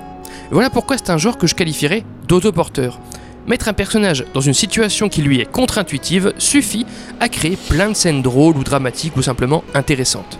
Voilà 0.52 0.70
pourquoi 0.70 0.96
c'est 0.96 1.10
un 1.10 1.18
genre 1.18 1.38
que 1.38 1.48
je 1.48 1.56
qualifierais 1.56 2.04
d'autoporteur. 2.28 3.00
Mettre 3.48 3.66
un 3.66 3.72
personnage 3.72 4.24
dans 4.32 4.40
une 4.40 4.54
situation 4.54 5.08
qui 5.08 5.22
lui 5.22 5.40
est 5.40 5.50
contre-intuitive 5.50 6.34
suffit 6.38 6.86
à 7.18 7.28
créer 7.28 7.58
plein 7.68 7.88
de 7.88 7.94
scènes 7.94 8.22
drôles 8.22 8.56
ou 8.56 8.62
dramatiques 8.62 9.16
ou 9.16 9.22
simplement 9.22 9.64
intéressantes. 9.74 10.38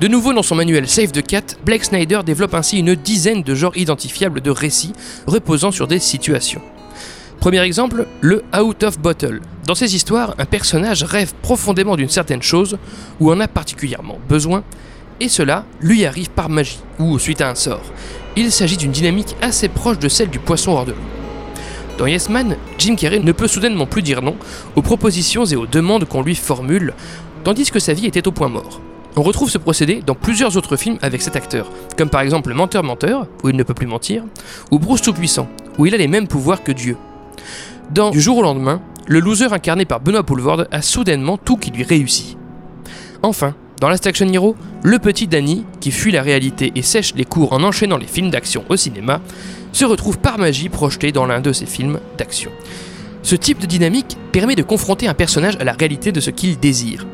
De 0.00 0.08
nouveau 0.08 0.32
dans 0.32 0.42
son 0.42 0.54
manuel 0.54 0.88
Save 0.88 1.12
the 1.12 1.26
Cat, 1.26 1.56
Blake 1.64 1.84
Snyder 1.84 2.20
développe 2.24 2.54
ainsi 2.54 2.78
une 2.78 2.94
dizaine 2.94 3.42
de 3.42 3.54
genres 3.54 3.76
identifiables 3.76 4.40
de 4.40 4.50
récits 4.50 4.92
reposant 5.26 5.72
sur 5.72 5.86
des 5.86 5.98
situations. 5.98 6.62
Premier 7.40 7.60
exemple, 7.60 8.06
le 8.20 8.42
Out 8.58 8.82
of 8.82 8.98
Bottle. 8.98 9.40
Dans 9.66 9.76
ces 9.76 9.94
histoires, 9.94 10.34
un 10.38 10.44
personnage 10.44 11.04
rêve 11.04 11.34
profondément 11.40 11.94
d'une 11.94 12.08
certaine 12.08 12.42
chose 12.42 12.78
ou 13.20 13.30
en 13.30 13.38
a 13.38 13.46
particulièrement 13.46 14.18
besoin, 14.28 14.64
et 15.20 15.28
cela 15.28 15.64
lui 15.80 16.04
arrive 16.04 16.30
par 16.30 16.48
magie 16.48 16.80
ou 16.98 17.18
suite 17.18 17.40
à 17.40 17.50
un 17.50 17.54
sort. 17.54 17.82
Il 18.36 18.50
s'agit 18.50 18.76
d'une 18.76 18.92
dynamique 18.92 19.36
assez 19.40 19.68
proche 19.68 19.98
de 19.98 20.08
celle 20.08 20.30
du 20.30 20.38
poisson 20.38 20.72
hors 20.72 20.84
de 20.84 20.92
l'eau. 20.92 20.98
Dans 21.96 22.06
Yes 22.06 22.28
Man, 22.28 22.56
Jim 22.78 22.94
Carrey 22.94 23.18
ne 23.18 23.32
peut 23.32 23.48
soudainement 23.48 23.86
plus 23.86 24.02
dire 24.02 24.22
non 24.22 24.36
aux 24.76 24.82
propositions 24.82 25.44
et 25.44 25.56
aux 25.56 25.66
demandes 25.66 26.04
qu'on 26.04 26.22
lui 26.22 26.36
formule, 26.36 26.94
tandis 27.42 27.70
que 27.70 27.80
sa 27.80 27.92
vie 27.92 28.06
était 28.06 28.28
au 28.28 28.32
point 28.32 28.48
mort. 28.48 28.80
On 29.16 29.22
retrouve 29.22 29.50
ce 29.50 29.58
procédé 29.58 30.02
dans 30.04 30.14
plusieurs 30.14 30.56
autres 30.56 30.76
films 30.76 30.98
avec 31.02 31.22
cet 31.22 31.36
acteur, 31.36 31.70
comme 31.96 32.10
par 32.10 32.20
exemple 32.20 32.54
Menteur 32.54 32.84
Menteur, 32.84 33.26
où 33.42 33.48
il 33.48 33.56
ne 33.56 33.62
peut 33.62 33.74
plus 33.74 33.86
mentir, 33.86 34.22
ou 34.70 34.78
Bruce 34.78 35.02
Tout-Puissant, 35.02 35.48
où 35.76 35.86
il 35.86 35.94
a 35.94 35.98
les 35.98 36.08
mêmes 36.08 36.28
pouvoirs 36.28 36.62
que 36.62 36.72
Dieu. 36.72 36.96
Dans 37.90 38.10
Du 38.10 38.20
jour 38.20 38.38
au 38.38 38.42
lendemain, 38.42 38.80
le 39.06 39.20
loser 39.20 39.52
incarné 39.52 39.86
par 39.86 40.00
Benoît 40.00 40.22
Poulvord 40.22 40.64
a 40.70 40.82
soudainement 40.82 41.38
tout 41.38 41.56
qui 41.56 41.70
lui 41.70 41.82
réussit. 41.82 42.36
Enfin, 43.22 43.54
dans 43.80 43.88
Last 43.88 44.06
Action 44.06 44.26
Hero, 44.32 44.56
le 44.82 44.98
petit 44.98 45.26
Danny, 45.26 45.64
qui 45.80 45.90
fuit 45.90 46.12
la 46.12 46.22
réalité 46.22 46.72
et 46.74 46.82
sèche 46.82 47.14
les 47.14 47.24
cours 47.24 47.52
en 47.52 47.62
enchaînant 47.62 47.96
les 47.96 48.06
films 48.06 48.30
d'action 48.30 48.64
au 48.68 48.76
cinéma, 48.76 49.20
se 49.72 49.84
retrouve 49.84 50.18
par 50.18 50.38
magie 50.38 50.68
projeté 50.68 51.12
dans 51.12 51.26
l'un 51.26 51.40
de 51.40 51.52
ses 51.52 51.66
films 51.66 52.00
d'action. 52.16 52.50
Ce 53.22 53.36
type 53.36 53.58
de 53.58 53.66
dynamique 53.66 54.16
permet 54.32 54.54
de 54.54 54.62
confronter 54.62 55.08
un 55.08 55.14
personnage 55.14 55.56
à 55.60 55.64
la 55.64 55.72
réalité 55.72 56.12
de 56.12 56.20
ce 56.20 56.30
qu'il 56.30 56.58
désire. 56.58 57.06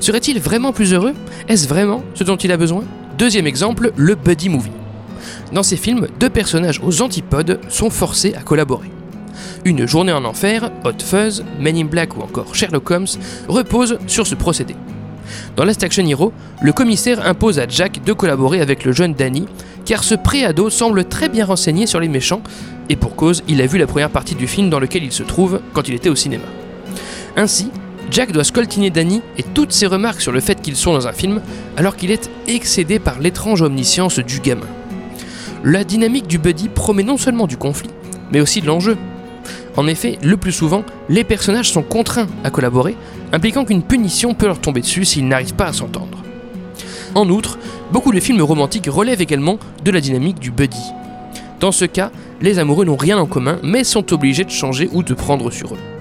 Serait-il 0.00 0.40
vraiment 0.40 0.72
plus 0.72 0.92
heureux? 0.92 1.14
Est-ce 1.48 1.68
vraiment 1.68 2.02
ce 2.14 2.24
dont 2.24 2.36
il 2.36 2.52
a 2.52 2.56
besoin? 2.56 2.84
Deuxième 3.18 3.46
exemple, 3.46 3.92
le 3.96 4.14
buddy 4.14 4.48
movie. 4.48 4.70
Dans 5.52 5.62
ces 5.62 5.76
films, 5.76 6.08
deux 6.18 6.30
personnages 6.30 6.80
aux 6.82 7.02
antipodes 7.02 7.60
sont 7.68 7.90
forcés 7.90 8.34
à 8.34 8.42
collaborer. 8.42 8.90
Une 9.64 9.86
journée 9.86 10.12
en 10.12 10.24
enfer, 10.24 10.70
Hot 10.84 11.02
Fuzz, 11.04 11.44
Men 11.58 11.76
in 11.76 11.84
Black 11.84 12.16
ou 12.16 12.22
encore 12.22 12.54
Sherlock 12.54 12.90
Holmes 12.90 13.06
reposent 13.48 13.98
sur 14.06 14.26
ce 14.26 14.34
procédé. 14.34 14.74
Dans 15.56 15.64
Last 15.64 15.82
Action 15.84 16.06
Hero, 16.06 16.32
le 16.62 16.72
commissaire 16.72 17.26
impose 17.26 17.58
à 17.58 17.68
Jack 17.68 18.02
de 18.04 18.12
collaborer 18.12 18.60
avec 18.60 18.84
le 18.84 18.92
jeune 18.92 19.14
Danny, 19.14 19.46
car 19.84 20.02
ce 20.02 20.14
préado 20.14 20.70
semble 20.70 21.04
très 21.04 21.28
bien 21.28 21.44
renseigné 21.44 21.86
sur 21.86 22.00
les 22.00 22.08
méchants, 22.08 22.42
et 22.88 22.96
pour 22.96 23.16
cause, 23.16 23.42
il 23.48 23.60
a 23.60 23.66
vu 23.66 23.78
la 23.78 23.86
première 23.86 24.10
partie 24.10 24.34
du 24.34 24.46
film 24.46 24.70
dans 24.70 24.80
lequel 24.80 25.04
il 25.04 25.12
se 25.12 25.22
trouve 25.22 25.60
quand 25.72 25.88
il 25.88 25.94
était 25.94 26.08
au 26.08 26.16
cinéma. 26.16 26.44
Ainsi, 27.36 27.70
Jack 28.10 28.32
doit 28.32 28.42
scoltiner 28.42 28.90
Danny 28.90 29.22
et 29.38 29.44
toutes 29.44 29.72
ses 29.72 29.86
remarques 29.86 30.20
sur 30.20 30.32
le 30.32 30.40
fait 30.40 30.60
qu'ils 30.60 30.74
sont 30.74 30.92
dans 30.92 31.06
un 31.06 31.12
film, 31.12 31.40
alors 31.76 31.96
qu'il 31.96 32.10
est 32.10 32.28
excédé 32.48 32.98
par 32.98 33.20
l'étrange 33.20 33.62
omniscience 33.62 34.18
du 34.18 34.40
gamin. 34.40 34.66
La 35.62 35.84
dynamique 35.84 36.26
du 36.26 36.38
buddy 36.38 36.68
promet 36.68 37.04
non 37.04 37.16
seulement 37.16 37.46
du 37.46 37.56
conflit, 37.56 37.90
mais 38.32 38.40
aussi 38.40 38.60
de 38.60 38.66
l'enjeu. 38.66 38.96
En 39.76 39.86
effet, 39.86 40.18
le 40.22 40.36
plus 40.36 40.50
souvent, 40.52 40.82
les 41.08 41.22
personnages 41.22 41.70
sont 41.70 41.82
contraints 41.82 42.26
à 42.42 42.50
collaborer, 42.50 42.96
impliquant 43.32 43.64
qu'une 43.64 43.82
punition 43.82 44.34
peut 44.34 44.46
leur 44.46 44.60
tomber 44.60 44.80
dessus 44.80 45.04
s'ils 45.04 45.28
n'arrivent 45.28 45.54
pas 45.54 45.66
à 45.66 45.72
s'entendre. 45.72 46.24
En 47.14 47.28
outre, 47.28 47.58
beaucoup 47.92 48.12
de 48.12 48.20
films 48.20 48.42
romantiques 48.42 48.88
relèvent 48.88 49.20
également 49.20 49.58
de 49.84 49.90
la 49.92 50.00
dynamique 50.00 50.40
du 50.40 50.50
buddy. 50.50 50.82
Dans 51.60 51.72
ce 51.72 51.84
cas, 51.84 52.10
les 52.40 52.58
amoureux 52.58 52.86
n'ont 52.86 52.96
rien 52.96 53.18
en 53.18 53.26
commun, 53.26 53.60
mais 53.62 53.84
sont 53.84 54.12
obligés 54.12 54.44
de 54.44 54.50
changer 54.50 54.88
ou 54.92 55.04
de 55.04 55.14
prendre 55.14 55.50
sur 55.52 55.74
eux. 55.74 55.99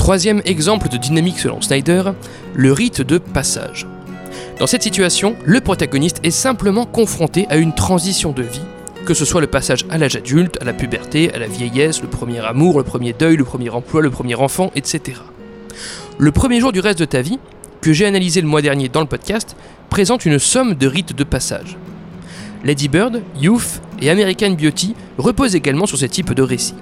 Troisième 0.00 0.40
exemple 0.46 0.88
de 0.88 0.96
dynamique 0.96 1.38
selon 1.38 1.60
Snyder, 1.60 2.12
le 2.54 2.72
rite 2.72 3.02
de 3.02 3.18
passage. 3.18 3.86
Dans 4.58 4.66
cette 4.66 4.82
situation, 4.82 5.36
le 5.44 5.60
protagoniste 5.60 6.20
est 6.22 6.30
simplement 6.30 6.86
confronté 6.86 7.46
à 7.50 7.58
une 7.58 7.74
transition 7.74 8.32
de 8.32 8.42
vie, 8.42 8.62
que 9.04 9.12
ce 9.12 9.26
soit 9.26 9.42
le 9.42 9.46
passage 9.46 9.84
à 9.90 9.98
l'âge 9.98 10.16
adulte, 10.16 10.56
à 10.62 10.64
la 10.64 10.72
puberté, 10.72 11.30
à 11.34 11.38
la 11.38 11.46
vieillesse, 11.46 12.00
le 12.00 12.08
premier 12.08 12.38
amour, 12.38 12.78
le 12.78 12.82
premier 12.82 13.12
deuil, 13.12 13.36
le 13.36 13.44
premier 13.44 13.68
emploi, 13.68 14.00
le 14.00 14.08
premier 14.08 14.36
enfant, 14.36 14.72
etc. 14.74 15.20
Le 16.16 16.32
premier 16.32 16.60
jour 16.60 16.72
du 16.72 16.80
reste 16.80 16.98
de 16.98 17.04
ta 17.04 17.20
vie, 17.20 17.38
que 17.82 17.92
j'ai 17.92 18.06
analysé 18.06 18.40
le 18.40 18.48
mois 18.48 18.62
dernier 18.62 18.88
dans 18.88 19.00
le 19.00 19.06
podcast, 19.06 19.54
présente 19.90 20.24
une 20.24 20.38
somme 20.38 20.76
de 20.76 20.86
rites 20.86 21.14
de 21.14 21.24
passage. 21.24 21.76
Lady 22.64 22.88
Bird, 22.88 23.20
Youth 23.38 23.82
et 24.00 24.08
American 24.08 24.52
Beauty 24.52 24.94
reposent 25.18 25.56
également 25.56 25.84
sur 25.84 25.98
ce 25.98 26.06
type 26.06 26.32
de 26.32 26.42
récit. 26.42 26.74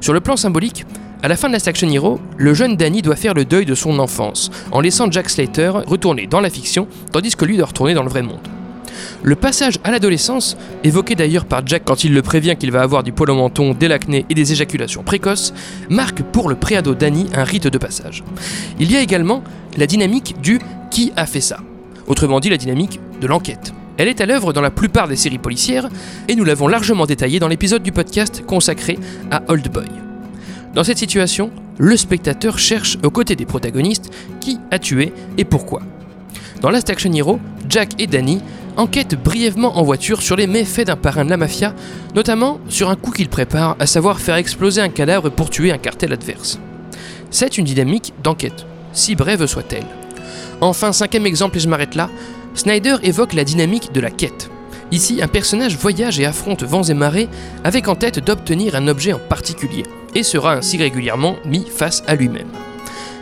Sur 0.00 0.12
le 0.12 0.20
plan 0.20 0.36
symbolique, 0.36 0.86
à 1.22 1.28
la 1.28 1.36
fin 1.36 1.48
de 1.48 1.52
la 1.52 1.58
Action 1.66 1.88
Hero, 1.88 2.20
le 2.36 2.54
jeune 2.54 2.76
Danny 2.76 3.02
doit 3.02 3.16
faire 3.16 3.34
le 3.34 3.44
deuil 3.44 3.66
de 3.66 3.74
son 3.74 3.98
enfance, 3.98 4.50
en 4.70 4.80
laissant 4.80 5.10
Jack 5.10 5.28
Slater 5.28 5.72
retourner 5.86 6.26
dans 6.26 6.40
la 6.40 6.50
fiction, 6.50 6.86
tandis 7.12 7.34
que 7.34 7.44
lui 7.44 7.56
doit 7.56 7.66
retourner 7.66 7.94
dans 7.94 8.04
le 8.04 8.08
vrai 8.08 8.22
monde. 8.22 8.46
Le 9.22 9.34
passage 9.34 9.78
à 9.84 9.90
l'adolescence, 9.90 10.56
évoqué 10.84 11.14
d'ailleurs 11.14 11.44
par 11.44 11.66
Jack 11.66 11.82
quand 11.84 12.04
il 12.04 12.14
le 12.14 12.22
prévient 12.22 12.56
qu'il 12.58 12.70
va 12.70 12.82
avoir 12.82 13.02
du 13.02 13.12
poil 13.12 13.30
au 13.30 13.34
menton, 13.34 13.74
de 13.74 13.86
l'acné 13.86 14.26
et 14.30 14.34
des 14.34 14.52
éjaculations 14.52 15.02
précoces, 15.02 15.52
marque 15.90 16.22
pour 16.22 16.48
le 16.48 16.54
préado 16.54 16.94
Danny 16.94 17.26
un 17.34 17.44
rite 17.44 17.66
de 17.66 17.78
passage. 17.78 18.22
Il 18.78 18.90
y 18.90 18.96
a 18.96 19.00
également 19.00 19.42
la 19.76 19.86
dynamique 19.86 20.40
du 20.40 20.60
qui 20.90 21.12
a 21.16 21.26
fait 21.26 21.40
ça, 21.40 21.58
autrement 22.06 22.40
dit 22.40 22.48
la 22.48 22.56
dynamique 22.56 23.00
de 23.20 23.26
l'enquête. 23.26 23.72
Elle 23.96 24.08
est 24.08 24.20
à 24.20 24.26
l'œuvre 24.26 24.52
dans 24.52 24.60
la 24.60 24.70
plupart 24.70 25.08
des 25.08 25.16
séries 25.16 25.38
policières 25.38 25.88
et 26.28 26.36
nous 26.36 26.44
l'avons 26.44 26.68
largement 26.68 27.06
détaillé 27.06 27.40
dans 27.40 27.48
l'épisode 27.48 27.82
du 27.82 27.90
podcast 27.90 28.44
consacré 28.46 28.98
à 29.32 29.42
Old 29.48 29.68
Boy. 29.72 30.07
Dans 30.78 30.84
cette 30.84 30.98
situation, 30.98 31.50
le 31.78 31.96
spectateur 31.96 32.56
cherche 32.56 32.98
aux 33.02 33.10
côtés 33.10 33.34
des 33.34 33.46
protagonistes 33.46 34.12
qui 34.38 34.60
a 34.70 34.78
tué 34.78 35.12
et 35.36 35.44
pourquoi. 35.44 35.82
Dans 36.60 36.70
Last 36.70 36.88
Action 36.88 37.12
Hero, 37.12 37.40
Jack 37.68 38.00
et 38.00 38.06
Danny 38.06 38.40
enquêtent 38.76 39.20
brièvement 39.20 39.76
en 39.76 39.82
voiture 39.82 40.22
sur 40.22 40.36
les 40.36 40.46
méfaits 40.46 40.86
d'un 40.86 40.94
parrain 40.94 41.24
de 41.24 41.30
la 41.30 41.36
mafia, 41.36 41.74
notamment 42.14 42.60
sur 42.68 42.90
un 42.90 42.94
coup 42.94 43.10
qu'il 43.10 43.28
prépare, 43.28 43.74
à 43.80 43.86
savoir 43.86 44.20
faire 44.20 44.36
exploser 44.36 44.80
un 44.80 44.88
cadavre 44.88 45.30
pour 45.30 45.50
tuer 45.50 45.72
un 45.72 45.78
cartel 45.78 46.12
adverse. 46.12 46.60
C'est 47.32 47.58
une 47.58 47.64
dynamique 47.64 48.14
d'enquête, 48.22 48.64
si 48.92 49.16
brève 49.16 49.46
soit-elle. 49.46 49.86
Enfin, 50.60 50.92
cinquième 50.92 51.26
exemple, 51.26 51.56
et 51.56 51.60
je 51.60 51.68
m'arrête 51.68 51.96
là, 51.96 52.08
Snyder 52.54 52.98
évoque 53.02 53.32
la 53.32 53.42
dynamique 53.42 53.90
de 53.92 54.00
la 54.00 54.10
quête. 54.10 54.48
Ici, 54.92 55.18
un 55.22 55.28
personnage 55.28 55.76
voyage 55.76 56.20
et 56.20 56.24
affronte 56.24 56.62
vents 56.62 56.84
et 56.84 56.94
marées 56.94 57.28
avec 57.64 57.88
en 57.88 57.96
tête 57.96 58.24
d'obtenir 58.24 58.76
un 58.76 58.86
objet 58.86 59.12
en 59.12 59.18
particulier, 59.18 59.82
et 60.14 60.22
sera 60.22 60.54
ainsi 60.54 60.76
régulièrement 60.76 61.36
mis 61.44 61.66
face 61.66 62.02
à 62.06 62.14
lui-même. 62.14 62.48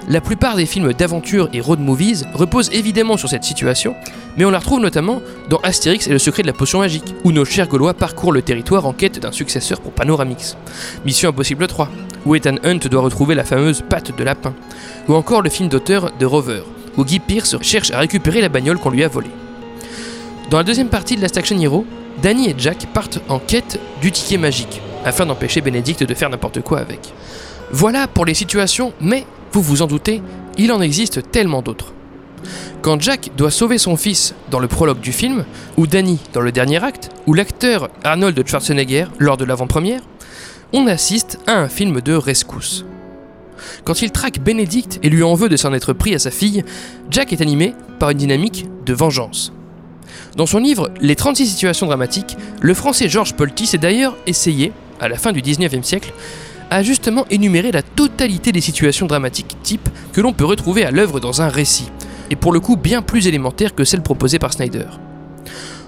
La 0.09 0.21
plupart 0.21 0.55
des 0.55 0.67
films 0.67 0.93
d'aventure 0.93 1.49
et 1.53 1.61
road 1.61 1.81
movies 1.81 2.27
reposent 2.33 2.71
évidemment 2.73 3.17
sur 3.17 3.29
cette 3.29 3.43
situation, 3.43 3.97
mais 4.37 4.45
on 4.45 4.51
la 4.51 4.61
retrouve 4.61 4.81
notamment 4.81 5.21
dans 5.51 5.59
Astérix 5.59 6.07
et 6.07 6.13
le 6.13 6.21
secret 6.21 6.43
de 6.43 6.47
la 6.47 6.53
potion 6.53 6.79
magique, 6.79 7.13
où 7.25 7.33
nos 7.33 7.45
chers 7.45 7.67
Gaulois 7.67 7.93
parcourent 7.93 8.31
le 8.31 8.43
territoire 8.43 8.87
en 8.87 8.93
quête 8.93 9.19
d'un 9.19 9.33
successeur 9.33 9.81
pour 9.81 9.91
Panoramix. 9.91 10.57
Mission 11.05 11.31
Impossible 11.31 11.67
3, 11.67 11.89
où 12.25 12.37
Ethan 12.37 12.55
Hunt 12.63 12.89
doit 12.89 13.03
retrouver 13.03 13.35
la 13.35 13.43
fameuse 13.43 13.83
patte 13.83 14.17
de 14.17 14.23
lapin, 14.23 14.55
ou 15.09 15.15
encore 15.15 15.43
le 15.43 15.51
film 15.51 15.69
d'auteur 15.69 16.13
de 16.17 16.25
Rover, 16.25 16.63
où 16.97 17.05
Guy 17.05 17.19
Pearce 17.19 17.57
cherche 17.61 17.91
à 17.91 17.99
récupérer 17.99 18.41
la 18.41 18.49
bagnole 18.49 18.79
qu'on 18.79 18.91
lui 18.91 19.03
a 19.03 19.09
volée. 19.09 19.31
Dans 20.51 20.59
la 20.59 20.65
deuxième 20.65 20.89
partie 20.89 21.17
de 21.17 21.23
Last 21.23 21.37
Action 21.37 21.59
Hero, 21.61 21.85
Danny 22.23 22.51
et 22.51 22.55
Jack 22.57 22.87
partent 22.95 23.19
en 23.29 23.41
quête 23.41 23.81
du 24.01 24.13
ticket 24.13 24.39
magique, 24.39 24.81
afin 25.07 25.25
d'empêcher 25.25 25.63
Benedict 25.63 26.03
de 26.03 26.15
faire 26.15 26.29
n'importe 26.29 26.61
quoi 26.61 26.81
avec. 26.81 27.15
Voilà 27.71 28.07
pour 28.09 28.27
les 28.27 28.35
situations, 28.35 28.93
mais 29.01 29.25
vous 29.53 29.63
vous 29.63 29.81
en 29.81 29.87
doutez, 29.87 30.21
il 30.59 30.73
en 30.73 30.83
existe 30.83 31.31
tellement 31.31 31.63
d'autres. 31.63 31.95
Quand 32.83 33.01
Jack 33.01 33.31
doit 33.37 33.51
sauver 33.51 33.79
son 33.79 33.97
fils 33.97 34.35
dans 34.51 34.59
le 34.59 34.69
prologue 34.69 35.01
du 35.01 35.13
film, 35.13 35.45
ou 35.77 35.87
Danny 35.87 36.19
dans 36.33 36.41
le 36.41 36.53
dernier 36.53 36.83
acte, 36.85 37.11
ou 37.27 37.35
l'acteur 37.35 37.89
Arnold 38.05 38.47
Schwarzenegger 38.47 39.07
lors 39.19 39.37
de 39.37 39.45
l'avant-première, 39.45 40.03
on 40.73 40.87
assiste 40.87 41.39
à 41.47 41.55
un 41.55 41.69
film 41.69 42.01
de 42.01 42.13
rescousse. 42.13 42.85
Quand 43.85 44.03
il 44.03 44.11
traque 44.11 44.41
Benedict 44.41 44.99
et 45.03 45.09
lui 45.09 45.23
en 45.23 45.35
veut 45.35 45.49
de 45.49 45.57
s'en 45.57 45.73
être 45.73 45.93
pris 45.93 46.15
à 46.15 46.19
sa 46.19 46.31
fille, 46.31 46.65
Jack 47.11 47.33
est 47.33 47.41
animé 47.41 47.75
par 47.99 48.11
une 48.11 48.19
dynamique 48.19 48.67
de 48.85 48.93
vengeance. 48.93 49.53
Dans 50.37 50.47
son 50.47 50.59
livre 50.59 50.91
Les 51.01 51.17
36 51.17 51.47
situations 51.47 51.87
dramatiques, 51.87 52.37
le 52.61 52.75
français 52.75 53.09
Georges 53.09 53.35
Polti 53.35 53.67
s'est 53.67 53.79
d'ailleurs 53.79 54.17
essayé, 54.27 54.73
à 55.01 55.09
la 55.09 55.17
fin 55.17 55.33
du 55.33 55.43
19e 55.43 55.83
siècle, 55.83 56.13
à 56.71 56.83
justement 56.83 57.27
énumérer 57.31 57.73
la 57.73 57.83
totalité 57.83 58.53
des 58.53 58.61
situations 58.61 59.07
dramatiques 59.07 59.57
types 59.63 59.89
que 60.13 60.21
l'on 60.21 60.33
peut 60.33 60.45
retrouver 60.45 60.85
à 60.85 60.91
l'œuvre 60.91 61.21
dans 61.21 61.43
un 61.43 61.49
récit, 61.49 61.91
et 62.31 62.37
pour 62.37 62.53
le 62.53 62.61
coup 62.61 62.77
bien 62.77 63.03
plus 63.03 63.27
élémentaires 63.29 63.75
que 63.75 63.85
celles 63.85 64.03
proposées 64.03 64.39
par 64.39 64.53
Snyder. 64.53 64.87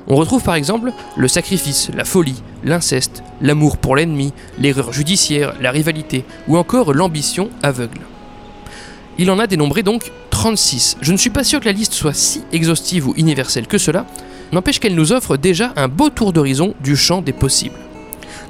On 0.07 0.17
retrouve 0.17 0.43
par 0.43 0.55
exemple 0.55 0.93
le 1.17 1.29
sacrifice, 1.29 1.91
la 1.95 2.05
folie, 2.05 2.43
l'inceste, 2.65 3.23
l'amour 3.43 3.77
pour 3.77 3.95
l'ennemi, 3.95 4.33
l'erreur 4.59 4.93
judiciaire, 4.93 5.53
la 5.61 5.71
rivalité, 5.71 6.25
ou 6.47 6.57
encore 6.57 6.95
l'ambition 6.95 7.51
aveugle. 7.63 8.01
Il 9.19 9.31
en 9.31 9.39
a 9.39 9.47
dénombré 9.47 9.83
donc 9.83 10.13
36. 10.31 10.97
Je 11.03 11.13
ne 11.13 11.19
suis 11.19 11.29
pas 11.29 11.45
sûr 11.45 11.61
que 11.61 11.67
la 11.67 11.73
liste 11.73 11.93
soit 11.93 12.15
si 12.15 12.43
exhaustive 12.53 13.09
ou 13.09 13.15
universelle 13.17 13.67
que 13.67 13.77
cela, 13.77 14.07
n'empêche 14.53 14.79
qu'elle 14.79 14.95
nous 14.95 15.13
offre 15.13 15.37
déjà 15.37 15.73
un 15.77 15.89
beau 15.89 16.09
tour 16.09 16.33
d'horizon 16.33 16.75
du 16.81 16.97
champ 16.97 17.21
des 17.21 17.33
possibles. 17.33 17.75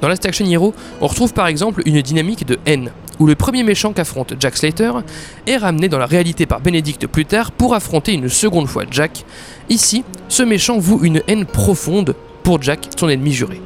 Dans 0.01 0.07
Last 0.07 0.25
Action 0.25 0.45
Hero, 0.45 0.73
on 1.01 1.07
retrouve 1.07 1.33
par 1.33 1.47
exemple 1.47 1.81
une 1.85 2.01
dynamique 2.01 2.45
de 2.45 2.57
haine, 2.65 2.91
où 3.19 3.27
le 3.27 3.35
premier 3.35 3.63
méchant 3.63 3.91
qu'affronte 3.91 4.33
Jack 4.39 4.57
Slater 4.57 4.91
est 5.45 5.57
ramené 5.57 5.89
dans 5.89 5.97
la 5.97 6.05
réalité 6.05 6.45
par 6.45 6.61
Benedict 6.61 7.07
plus 7.07 7.25
tard 7.25 7.51
pour 7.51 7.75
affronter 7.75 8.13
une 8.13 8.29
seconde 8.29 8.67
fois 8.67 8.85
Jack. 8.89 9.25
Ici, 9.67 10.03
ce 10.29 10.43
méchant 10.43 10.77
voue 10.77 11.03
une 11.03 11.21
haine 11.27 11.45
profonde 11.45 12.15
pour 12.43 12.61
Jack, 12.61 12.87
son 12.97 13.09
ennemi 13.09 13.33
juré. 13.33 13.61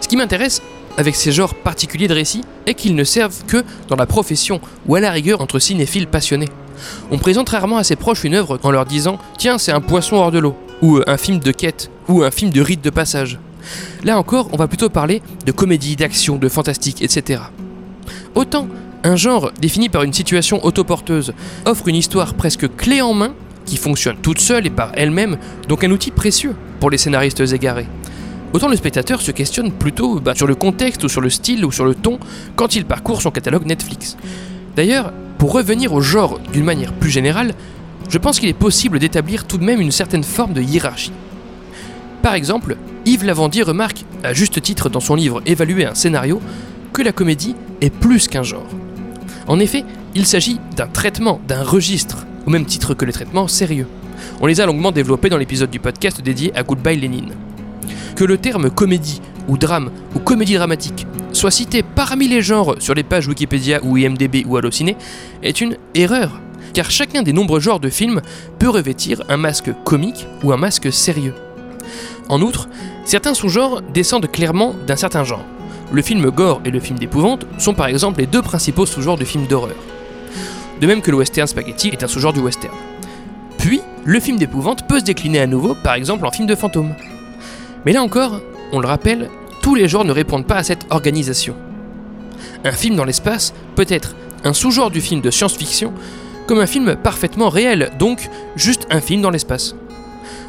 Ce 0.00 0.08
qui 0.08 0.16
m'intéresse 0.16 0.62
avec 0.96 1.16
ces 1.16 1.32
genres 1.32 1.54
particuliers 1.54 2.08
de 2.08 2.14
récits 2.14 2.44
est 2.66 2.74
qu'ils 2.74 2.94
ne 2.94 3.04
servent 3.04 3.44
que 3.46 3.64
dans 3.88 3.96
la 3.96 4.06
profession 4.06 4.60
ou 4.86 4.94
à 4.94 5.00
la 5.00 5.10
rigueur 5.10 5.40
entre 5.40 5.58
cinéphiles 5.58 6.06
passionnés. 6.06 6.48
On 7.10 7.18
présente 7.18 7.48
rarement 7.48 7.78
à 7.78 7.84
ses 7.84 7.96
proches 7.96 8.24
une 8.24 8.34
œuvre 8.34 8.58
en 8.62 8.70
leur 8.70 8.86
disant 8.86 9.18
Tiens, 9.36 9.58
c'est 9.58 9.72
un 9.72 9.80
poisson 9.80 10.16
hors 10.16 10.30
de 10.30 10.38
l'eau, 10.38 10.56
ou 10.82 11.00
un 11.06 11.16
film 11.16 11.38
de 11.38 11.52
quête, 11.52 11.90
ou 12.08 12.22
un 12.22 12.30
film 12.30 12.50
de 12.50 12.60
rite 12.60 12.82
de 12.84 12.90
passage. 12.90 13.38
Là 14.04 14.18
encore, 14.18 14.48
on 14.52 14.56
va 14.56 14.68
plutôt 14.68 14.88
parler 14.88 15.22
de 15.44 15.52
comédie, 15.52 15.96
d'action, 15.96 16.36
de 16.36 16.48
fantastique, 16.48 17.02
etc. 17.02 17.42
Autant 18.34 18.68
un 19.04 19.16
genre 19.16 19.52
défini 19.60 19.88
par 19.88 20.02
une 20.02 20.12
situation 20.12 20.64
autoporteuse 20.64 21.32
offre 21.64 21.88
une 21.88 21.96
histoire 21.96 22.34
presque 22.34 22.74
clé 22.76 23.00
en 23.00 23.14
main 23.14 23.34
qui 23.64 23.76
fonctionne 23.76 24.16
toute 24.22 24.40
seule 24.40 24.66
et 24.66 24.70
par 24.70 24.92
elle-même, 24.94 25.38
donc 25.68 25.84
un 25.84 25.90
outil 25.90 26.10
précieux 26.10 26.54
pour 26.80 26.90
les 26.90 26.98
scénaristes 26.98 27.40
égarés. 27.40 27.86
Autant 28.52 28.68
le 28.68 28.76
spectateur 28.76 29.20
se 29.20 29.32
questionne 29.32 29.72
plutôt 29.72 30.20
bah, 30.20 30.34
sur 30.34 30.46
le 30.46 30.54
contexte 30.54 31.04
ou 31.04 31.08
sur 31.08 31.20
le 31.20 31.30
style 31.30 31.64
ou 31.64 31.72
sur 31.72 31.84
le 31.84 31.94
ton 31.94 32.18
quand 32.54 32.74
il 32.74 32.84
parcourt 32.84 33.20
son 33.20 33.30
catalogue 33.30 33.66
Netflix. 33.66 34.16
D'ailleurs, 34.76 35.12
pour 35.38 35.52
revenir 35.52 35.92
au 35.92 36.00
genre 36.00 36.38
d'une 36.52 36.64
manière 36.64 36.92
plus 36.92 37.10
générale, 37.10 37.54
je 38.08 38.18
pense 38.18 38.38
qu'il 38.38 38.48
est 38.48 38.54
possible 38.54 38.98
d'établir 38.98 39.46
tout 39.46 39.58
de 39.58 39.64
même 39.64 39.80
une 39.80 39.90
certaine 39.90 40.24
forme 40.24 40.52
de 40.52 40.62
hiérarchie. 40.62 41.12
Par 42.26 42.34
exemple, 42.34 42.76
Yves 43.04 43.22
Lavandier 43.22 43.62
remarque, 43.62 44.04
à 44.24 44.32
juste 44.32 44.60
titre 44.60 44.88
dans 44.88 44.98
son 44.98 45.14
livre 45.14 45.42
Évaluer 45.46 45.86
un 45.86 45.94
scénario, 45.94 46.42
que 46.92 47.00
la 47.00 47.12
comédie 47.12 47.54
est 47.80 47.94
plus 47.94 48.26
qu'un 48.26 48.42
genre. 48.42 48.66
En 49.46 49.60
effet, 49.60 49.84
il 50.16 50.26
s'agit 50.26 50.58
d'un 50.76 50.88
traitement, 50.88 51.40
d'un 51.46 51.62
registre, 51.62 52.26
au 52.44 52.50
même 52.50 52.66
titre 52.66 52.94
que 52.94 53.04
les 53.04 53.12
traitements 53.12 53.46
sérieux. 53.46 53.86
On 54.40 54.46
les 54.46 54.60
a 54.60 54.66
longuement 54.66 54.90
développés 54.90 55.28
dans 55.28 55.36
l'épisode 55.36 55.70
du 55.70 55.78
podcast 55.78 56.20
dédié 56.20 56.50
à 56.56 56.64
Goodbye 56.64 56.98
Lénine. 56.98 57.30
Que 58.16 58.24
le 58.24 58.38
terme 58.38 58.70
comédie, 58.70 59.22
ou 59.46 59.56
drame, 59.56 59.92
ou 60.16 60.18
comédie 60.18 60.56
dramatique 60.56 61.06
soit 61.30 61.52
cité 61.52 61.84
parmi 61.84 62.26
les 62.26 62.42
genres 62.42 62.74
sur 62.80 62.94
les 62.94 63.04
pages 63.04 63.28
Wikipédia 63.28 63.78
ou 63.84 63.98
IMDB 63.98 64.44
ou 64.46 64.56
Allociné 64.56 64.96
est 65.44 65.60
une 65.60 65.76
erreur, 65.94 66.40
car 66.74 66.90
chacun 66.90 67.22
des 67.22 67.32
nombreux 67.32 67.60
genres 67.60 67.78
de 67.78 67.88
films 67.88 68.20
peut 68.58 68.68
revêtir 68.68 69.22
un 69.28 69.36
masque 69.36 69.70
comique 69.84 70.26
ou 70.42 70.52
un 70.52 70.56
masque 70.56 70.92
sérieux. 70.92 71.34
En 72.28 72.40
outre, 72.42 72.68
certains 73.04 73.34
sous-genres 73.34 73.82
descendent 73.82 74.30
clairement 74.30 74.74
d'un 74.86 74.96
certain 74.96 75.24
genre. 75.24 75.44
Le 75.92 76.02
film 76.02 76.28
gore 76.30 76.60
et 76.64 76.70
le 76.70 76.80
film 76.80 76.98
d'épouvante 76.98 77.46
sont 77.58 77.74
par 77.74 77.86
exemple 77.86 78.20
les 78.20 78.26
deux 78.26 78.42
principaux 78.42 78.86
sous-genres 78.86 79.16
du 79.16 79.24
film 79.24 79.46
d'horreur. 79.46 79.76
De 80.80 80.86
même 80.86 81.00
que 81.00 81.10
le 81.10 81.16
western 81.16 81.46
spaghetti 81.46 81.88
est 81.88 82.02
un 82.02 82.08
sous-genre 82.08 82.32
du 82.32 82.40
western. 82.40 82.74
Puis, 83.58 83.80
le 84.04 84.20
film 84.20 84.36
d'épouvante 84.36 84.86
peut 84.88 84.98
se 84.98 85.04
décliner 85.04 85.40
à 85.40 85.46
nouveau, 85.46 85.74
par 85.82 85.94
exemple 85.94 86.26
en 86.26 86.30
film 86.30 86.46
de 86.46 86.54
fantôme. 86.54 86.94
Mais 87.84 87.92
là 87.92 88.02
encore, 88.02 88.40
on 88.72 88.80
le 88.80 88.88
rappelle, 88.88 89.30
tous 89.62 89.74
les 89.74 89.88
genres 89.88 90.04
ne 90.04 90.12
répondent 90.12 90.46
pas 90.46 90.56
à 90.56 90.62
cette 90.64 90.86
organisation. 90.90 91.54
Un 92.64 92.72
film 92.72 92.96
dans 92.96 93.04
l'espace 93.04 93.54
peut 93.76 93.86
être 93.88 94.14
un 94.44 94.52
sous-genre 94.52 94.90
du 94.90 95.00
film 95.00 95.20
de 95.20 95.30
science-fiction, 95.30 95.92
comme 96.46 96.60
un 96.60 96.66
film 96.66 96.96
parfaitement 96.96 97.48
réel, 97.48 97.90
donc 97.98 98.28
juste 98.56 98.86
un 98.90 99.00
film 99.00 99.22
dans 99.22 99.30
l'espace. 99.30 99.74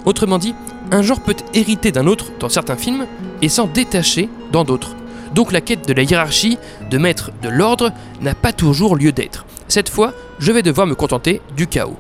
Autrement 0.07 0.37
dit, 0.37 0.55
un 0.89 1.01
genre 1.01 1.19
peut 1.19 1.35
hériter 1.53 1.91
d'un 1.91 2.07
autre 2.07 2.27
dans 2.39 2.47
certains 2.47 2.77
films 2.77 3.05
et 3.41 3.49
s'en 3.49 3.67
détacher 3.67 4.29
dans 4.53 4.63
d'autres. 4.63 4.95
Donc 5.35 5.51
la 5.51 5.59
quête 5.59 5.85
de 5.85 5.91
la 5.91 6.03
hiérarchie, 6.03 6.57
de 6.89 6.97
mettre 6.97 7.31
de 7.41 7.49
l'ordre, 7.49 7.91
n'a 8.21 8.33
pas 8.33 8.53
toujours 8.53 8.95
lieu 8.95 9.11
d'être. 9.11 9.45
Cette 9.67 9.89
fois, 9.89 10.13
je 10.39 10.53
vais 10.53 10.63
devoir 10.63 10.87
me 10.87 10.95
contenter 10.95 11.41
du 11.57 11.67
chaos. 11.67 11.97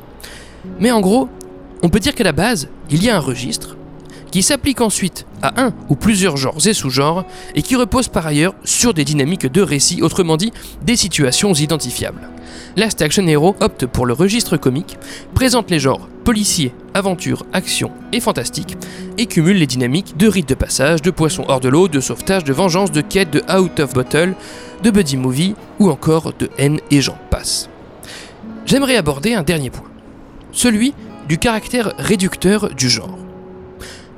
Mais 0.79 0.89
en 0.89 1.01
gros, 1.01 1.27
on 1.83 1.89
peut 1.89 1.99
dire 1.99 2.15
qu'à 2.15 2.23
la 2.23 2.31
base, 2.31 2.69
il 2.89 3.03
y 3.03 3.09
a 3.09 3.17
un 3.17 3.19
registre, 3.19 3.75
qui 4.31 4.43
s'applique 4.43 4.81
ensuite 4.81 5.25
à 5.41 5.61
un 5.61 5.73
ou 5.89 5.95
plusieurs 5.95 6.37
genres 6.37 6.65
et 6.65 6.73
sous-genres, 6.73 7.25
et 7.55 7.61
qui 7.61 7.75
repose 7.75 8.07
par 8.07 8.27
ailleurs 8.27 8.55
sur 8.63 8.93
des 8.93 9.05
dynamiques 9.05 9.51
de 9.51 9.61
récit, 9.61 10.01
autrement 10.01 10.37
dit 10.37 10.51
des 10.83 10.95
situations 10.95 11.53
identifiables. 11.53 12.29
Last 12.75 13.01
Action 13.01 13.25
Hero 13.27 13.55
opte 13.59 13.85
pour 13.85 14.05
le 14.05 14.13
registre 14.13 14.57
comique, 14.57 14.97
présente 15.33 15.71
les 15.71 15.79
genres 15.79 16.07
policier, 16.27 16.73
aventure, 16.93 17.45
action 17.53 17.89
et 18.11 18.19
fantastique, 18.19 18.75
et 19.17 19.27
cumule 19.27 19.55
les 19.55 19.65
dynamiques 19.65 20.17
de 20.17 20.27
rites 20.27 20.49
de 20.49 20.55
passage, 20.55 21.01
de 21.01 21.09
poissons 21.09 21.45
hors 21.47 21.61
de 21.61 21.69
l'eau, 21.69 21.87
de 21.87 22.01
sauvetage, 22.01 22.43
de 22.43 22.51
vengeance, 22.51 22.91
de 22.91 22.99
quête, 22.99 23.31
de 23.31 23.41
out 23.49 23.79
of 23.79 23.93
bottle, 23.93 24.35
de 24.83 24.91
buddy 24.91 25.15
movie 25.15 25.55
ou 25.79 25.89
encore 25.89 26.33
de 26.37 26.49
haine 26.57 26.81
et 26.91 26.99
j'en 26.99 27.17
passe. 27.29 27.69
J'aimerais 28.65 28.97
aborder 28.97 29.35
un 29.35 29.43
dernier 29.43 29.69
point, 29.69 29.89
celui 30.51 30.93
du 31.29 31.37
caractère 31.37 31.93
réducteur 31.97 32.75
du 32.75 32.89
genre. 32.89 33.26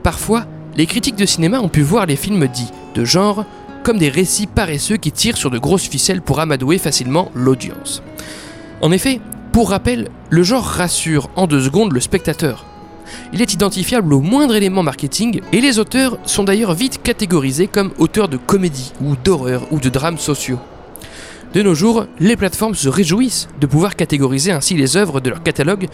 Parfois, 0.04 0.46
les 0.76 0.86
critiques 0.86 1.16
de 1.18 1.26
cinéma 1.26 1.60
ont 1.60 1.70
pu 1.70 1.82
voir 1.82 2.06
les 2.06 2.16
films 2.16 2.48
dits 2.48 2.72
de 2.96 3.06
genre 3.06 3.46
comme 3.84 3.98
des 3.98 4.10
récits 4.10 4.48
paresseux 4.48 4.98
qui 4.98 5.12
tirent 5.12 5.38
sur 5.38 5.50
de 5.50 5.58
grosses 5.58 5.88
ficelles 5.88 6.22
pour 6.22 6.40
amadouer 6.40 6.78
facilement 6.78 7.32
l'audience. 7.34 8.04
En 8.82 8.92
effet, 8.92 9.20
pour 9.52 9.72
rappel, 9.72 10.10
le 10.30 10.44
genre 10.44 10.64
rassure 10.64 11.30
en 11.36 11.48
deux 11.48 11.62
secondes 11.62 11.92
le 11.92 12.00
spectateur. 12.00 12.66
Il 13.34 13.42
est 13.42 13.54
identifiable 13.54 14.14
au 14.14 14.22
moindre 14.22 14.56
élément 14.56 14.84
marketing 14.84 15.42
et 15.52 15.62
les 15.62 15.80
auteurs 15.80 16.18
sont 16.26 16.44
d'ailleurs 16.44 16.74
vite 16.74 17.02
catégorisés 17.02 17.68
comme 17.68 17.92
auteurs 17.98 18.30
de 18.30 18.38
comédie 18.38 18.94
ou 19.02 19.16
d'horreur 19.16 19.68
ou 19.72 19.80
de 19.80 19.90
drames 19.90 20.18
sociaux. 20.20 20.60
De 21.54 21.64
nos 21.64 21.74
jours, 21.74 22.06
les 22.20 22.36
plateformes 22.36 22.76
se 22.76 22.90
réjouissent 22.90 23.48
de 23.60 23.66
pouvoir 23.66 23.96
catégoriser 23.96 24.52
ainsi 24.52 24.76
les 24.76 24.98
œuvres 24.98 25.20
de 25.20 25.32
leur 25.32 25.42
catalogue 25.42 25.88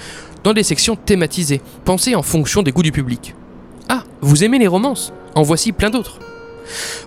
dans 0.44 0.52
des 0.52 0.64
sections 0.64 0.98
thématisées, 0.98 1.62
pensées 1.86 2.16
en 2.16 2.24
fonction 2.24 2.62
des 2.62 2.74
goûts 2.74 2.84
du 2.84 2.92
public. 2.92 3.36
Vous 4.26 4.44
aimez 4.44 4.58
les 4.58 4.66
romances? 4.66 5.14
En 5.36 5.44
voici 5.44 5.72
plein 5.72 5.92
d'autres. 5.92 6.18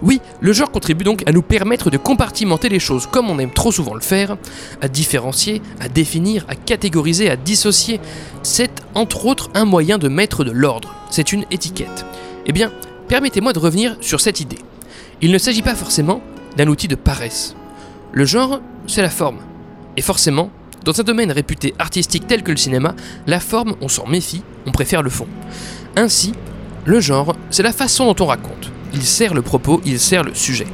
Oui, 0.03 0.21
le 0.41 0.53
genre 0.53 0.71
contribue 0.71 1.03
donc 1.03 1.25
à 1.27 1.33
nous 1.33 1.43
permettre 1.43 1.91
de 1.91 1.97
compartimenter 1.97 2.69
les 2.69 2.79
choses 2.79 3.09
comme 3.09 3.29
on 3.29 3.41
aime 3.41 3.53
trop 3.53 3.73
souvent 3.73 3.95
le 3.95 4.01
faire, 4.01 4.37
à 4.81 4.87
différencier, 4.87 5.61
à 5.81 5.89
définir, 5.89 6.45
à 6.47 6.55
catégoriser, 6.55 7.29
à 7.29 7.35
dissocier. 7.35 7.99
C'est 8.45 8.71
entre 8.95 9.27
autres 9.27 9.51
un 9.55 9.65
moyen 9.65 9.99
de 9.99 10.07
mettre 10.07 10.45
de 10.45 10.53
l'ordre, 10.53 10.95
c'est 11.11 11.33
une 11.33 11.45
étiquette. 11.51 12.07
Eh 12.47 12.53
bien, 12.53 12.71
permettez-moi 13.09 13.53
de 13.53 13.59
revenir 13.59 13.97
sur 14.01 14.21
cette 14.21 14.39
idée. 14.39 14.61
Il 15.21 15.33
ne 15.33 15.39
s'agit 15.39 15.63
pas 15.63 15.75
forcément 15.75 16.23
d'un 16.57 16.69
outil 16.69 16.87
de 16.87 16.95
paresse. 16.95 17.57
Le 18.13 18.27
genre, 18.27 18.61
c'est 18.87 19.03
la 19.03 19.11
forme. 19.11 19.39
Et 19.97 20.03
forcément, 20.03 20.51
dans 20.85 21.01
un 21.01 21.05
domaine 21.05 21.33
réputé 21.33 21.75
artistique 21.81 22.29
tel 22.29 22.45
que 22.45 22.53
le 22.53 22.57
cinéma, 22.57 22.95
la 23.27 23.41
forme, 23.41 23.75
on 23.81 23.89
s'en 23.89 24.07
méfie, 24.07 24.45
on 24.67 24.71
préfère 24.71 25.03
le 25.03 25.11
fond. 25.11 25.27
Ainsi, 25.97 26.33
le 26.89 27.01
genre, 27.01 27.37
c'est 27.51 27.63
la 27.63 27.73
façon 27.73 28.07
dont 28.07 28.25
on 28.25 28.27
raconte. 28.27 28.73
Il 28.95 29.03
sert 29.03 29.35
le 29.35 29.43
propos, 29.43 29.83
il 29.85 30.01
sert 30.01 30.25
le 30.25 30.33
sujet. 30.33 30.67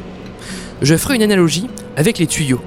Je 0.81 0.96
ferai 0.96 1.16
une 1.16 1.24
analogie 1.24 1.66
avec 1.96 2.18
les 2.18 2.29
tuyaux. 2.29 2.61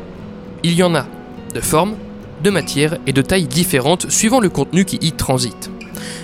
Il 0.64 0.74
y 0.74 0.84
en 0.84 0.94
a 0.94 1.06
de 1.54 1.62
forme, 1.62 1.96
de 2.44 2.50
matière 2.50 2.98
et 3.08 3.14
de 3.14 3.22
taille 3.22 3.48
différentes 3.48 4.12
suivant 4.12 4.42
le 4.42 4.50
contenu 4.50 4.84
qui 4.84 4.98
y 4.98 5.14
transite. 5.14 5.72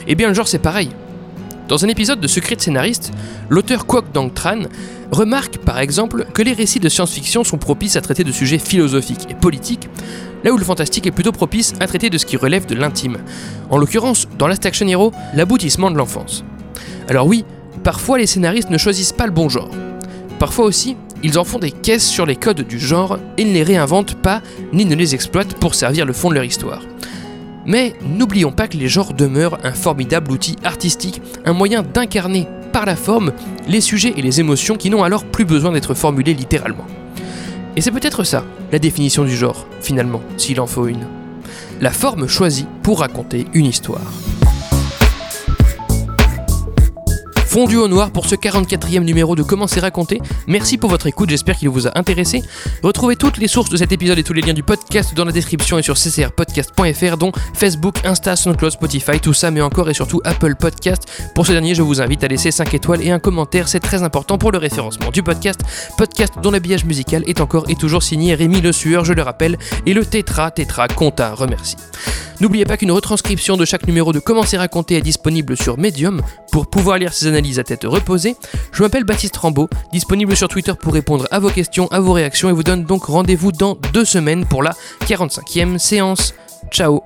Eh 0.05 0.15
bien, 0.15 0.27
le 0.27 0.33
genre, 0.33 0.49
c'est 0.49 0.59
pareil. 0.59 0.89
Dans 1.69 1.85
un 1.85 1.87
épisode 1.87 2.19
de 2.19 2.27
Secret 2.27 2.57
de 2.57 2.61
scénariste, 2.61 3.13
l'auteur 3.47 3.85
Kwok 3.85 4.11
Dang 4.11 4.33
Tran 4.33 4.63
remarque 5.09 5.59
par 5.59 5.79
exemple 5.79 6.25
que 6.33 6.41
les 6.41 6.51
récits 6.51 6.81
de 6.81 6.89
science-fiction 6.89 7.45
sont 7.45 7.57
propices 7.57 7.95
à 7.95 8.01
traiter 8.01 8.25
de 8.25 8.33
sujets 8.33 8.59
philosophiques 8.59 9.27
et 9.29 9.33
politiques, 9.33 9.87
là 10.43 10.51
où 10.51 10.57
le 10.57 10.65
fantastique 10.65 11.07
est 11.07 11.11
plutôt 11.11 11.31
propice 11.31 11.73
à 11.79 11.87
traiter 11.87 12.09
de 12.09 12.17
ce 12.17 12.25
qui 12.25 12.35
relève 12.35 12.65
de 12.65 12.75
l'intime. 12.75 13.19
En 13.69 13.77
l'occurrence, 13.77 14.27
dans 14.37 14.47
Last 14.47 14.65
Action 14.65 14.87
Hero, 14.89 15.13
l'aboutissement 15.33 15.89
de 15.89 15.95
l'enfance. 15.95 16.43
Alors 17.09 17.27
oui, 17.27 17.45
parfois 17.83 18.17
les 18.17 18.27
scénaristes 18.27 18.69
ne 18.69 18.77
choisissent 18.77 19.13
pas 19.13 19.25
le 19.25 19.31
bon 19.31 19.49
genre. 19.49 19.71
Parfois 20.39 20.65
aussi, 20.65 20.95
ils 21.23 21.39
en 21.39 21.45
font 21.45 21.59
des 21.59 21.71
caisses 21.71 22.07
sur 22.07 22.25
les 22.25 22.35
codes 22.35 22.67
du 22.67 22.79
genre 22.79 23.17
et 23.37 23.45
ne 23.45 23.53
les 23.53 23.63
réinventent 23.63 24.15
pas 24.15 24.41
ni 24.73 24.85
ne 24.85 24.95
les 24.95 25.15
exploitent 25.15 25.55
pour 25.55 25.75
servir 25.75 26.05
le 26.05 26.13
fond 26.13 26.29
de 26.29 26.35
leur 26.35 26.43
histoire. 26.43 26.81
Mais 27.65 27.93
n'oublions 28.01 28.51
pas 28.51 28.67
que 28.67 28.77
les 28.77 28.89
genres 28.89 29.13
demeurent 29.13 29.57
un 29.63 29.71
formidable 29.71 30.31
outil 30.31 30.57
artistique, 30.63 31.21
un 31.45 31.53
moyen 31.53 31.81
d'incarner 31.81 32.47
par 32.73 32.85
la 32.85 32.97
forme 32.97 33.31
les 33.67 33.79
sujets 33.79 34.13
et 34.17 34.21
les 34.21 34.41
émotions 34.41 34.75
qui 34.75 34.89
n'ont 34.89 35.03
alors 35.03 35.23
plus 35.23 35.45
besoin 35.45 35.71
d'être 35.71 35.93
formulés 35.93 36.33
littéralement. 36.33 36.85
Et 37.75 37.81
c'est 37.81 37.91
peut-être 37.91 38.23
ça, 38.23 38.43
la 38.71 38.79
définition 38.79 39.23
du 39.23 39.35
genre, 39.35 39.65
finalement, 39.81 40.21
s'il 40.37 40.59
en 40.59 40.67
faut 40.67 40.87
une. 40.87 41.07
La 41.79 41.91
forme 41.91 42.27
choisie 42.27 42.67
pour 42.83 42.99
raconter 42.99 43.47
une 43.53 43.65
histoire. 43.65 44.11
Fondu 47.53 47.77
au 47.77 47.87
noir 47.87 48.09
pour 48.09 48.25
ce 48.25 48.33
44e 48.33 49.03
numéro 49.03 49.35
de 49.35 49.43
Comment 49.43 49.67
c'est 49.67 49.79
raconté. 49.79 50.19
Merci 50.47 50.79
pour 50.79 50.89
votre 50.89 51.05
écoute, 51.05 51.29
j'espère 51.29 51.55
qu'il 51.55 51.69
vous 51.69 51.85
a 51.85 51.95
intéressé. 51.95 52.41
Retrouvez 52.81 53.15
toutes 53.15 53.37
les 53.37 53.47
sources 53.47 53.69
de 53.69 53.77
cet 53.77 53.91
épisode 53.91 54.17
et 54.17 54.23
tous 54.23 54.33
les 54.33 54.41
liens 54.41 54.55
du 54.55 54.63
podcast 54.63 55.13
dans 55.13 55.23
la 55.23 55.31
description 55.31 55.77
et 55.77 55.83
sur 55.83 55.93
ccrpodcast.fr 55.93 57.17
dont 57.17 57.31
Facebook, 57.53 57.97
Insta, 58.05 58.35
SoundCloud, 58.35 58.71
Spotify, 58.71 59.19
tout 59.19 59.35
ça, 59.35 59.51
mais 59.51 59.61
encore 59.61 59.87
et 59.87 59.93
surtout 59.93 60.19
Apple 60.23 60.55
Podcast. 60.55 61.03
Pour 61.35 61.45
ce 61.45 61.51
dernier, 61.51 61.75
je 61.75 61.83
vous 61.83 62.01
invite 62.01 62.23
à 62.23 62.27
laisser 62.27 62.49
5 62.49 62.73
étoiles 62.73 63.03
et 63.03 63.11
un 63.11 63.19
commentaire, 63.19 63.67
c'est 63.67 63.79
très 63.79 64.01
important 64.01 64.39
pour 64.39 64.51
le 64.51 64.57
référencement 64.57 65.11
du 65.11 65.21
podcast. 65.21 65.61
Podcast 65.95 66.33
dont 66.41 66.49
l'habillage 66.49 66.85
musical 66.85 67.23
est 67.27 67.39
encore 67.39 67.69
et 67.69 67.75
toujours 67.75 68.01
signé 68.01 68.33
Rémi 68.33 68.61
Le 68.61 68.71
Sueur, 68.71 69.05
je 69.05 69.13
le 69.13 69.21
rappelle, 69.21 69.59
et 69.85 69.93
le 69.93 70.03
Tetra 70.03 70.49
Tetra 70.49 70.87
Compta 70.87 71.35
remercie. 71.35 71.77
N'oubliez 72.39 72.65
pas 72.65 72.77
qu'une 72.77 72.91
retranscription 72.91 73.57
de 73.57 73.63
chaque 73.63 73.87
numéro 73.87 74.11
de 74.11 74.19
Comment 74.19 74.43
c'est 74.43 74.57
raconté 74.57 74.95
est 74.95 75.01
disponible 75.01 75.55
sur 75.55 75.77
Medium 75.77 76.21
pour 76.51 76.67
pouvoir 76.67 76.97
lire 76.97 77.13
ces 77.13 77.27
analyses 77.27 77.42
à 77.59 77.63
tête 77.63 77.83
reposée. 77.83 78.35
Je 78.71 78.83
m'appelle 78.83 79.03
Baptiste 79.03 79.37
Rambaud, 79.37 79.69
disponible 79.91 80.35
sur 80.35 80.47
Twitter 80.47 80.73
pour 80.79 80.93
répondre 80.93 81.27
à 81.31 81.39
vos 81.39 81.49
questions, 81.49 81.87
à 81.87 81.99
vos 81.99 82.13
réactions 82.13 82.49
et 82.49 82.53
vous 82.53 82.63
donne 82.63 82.83
donc 82.83 83.05
rendez-vous 83.05 83.51
dans 83.51 83.77
deux 83.93 84.05
semaines 84.05 84.45
pour 84.45 84.63
la 84.63 84.73
45e 85.05 85.77
séance. 85.77 86.33
Ciao 86.71 87.03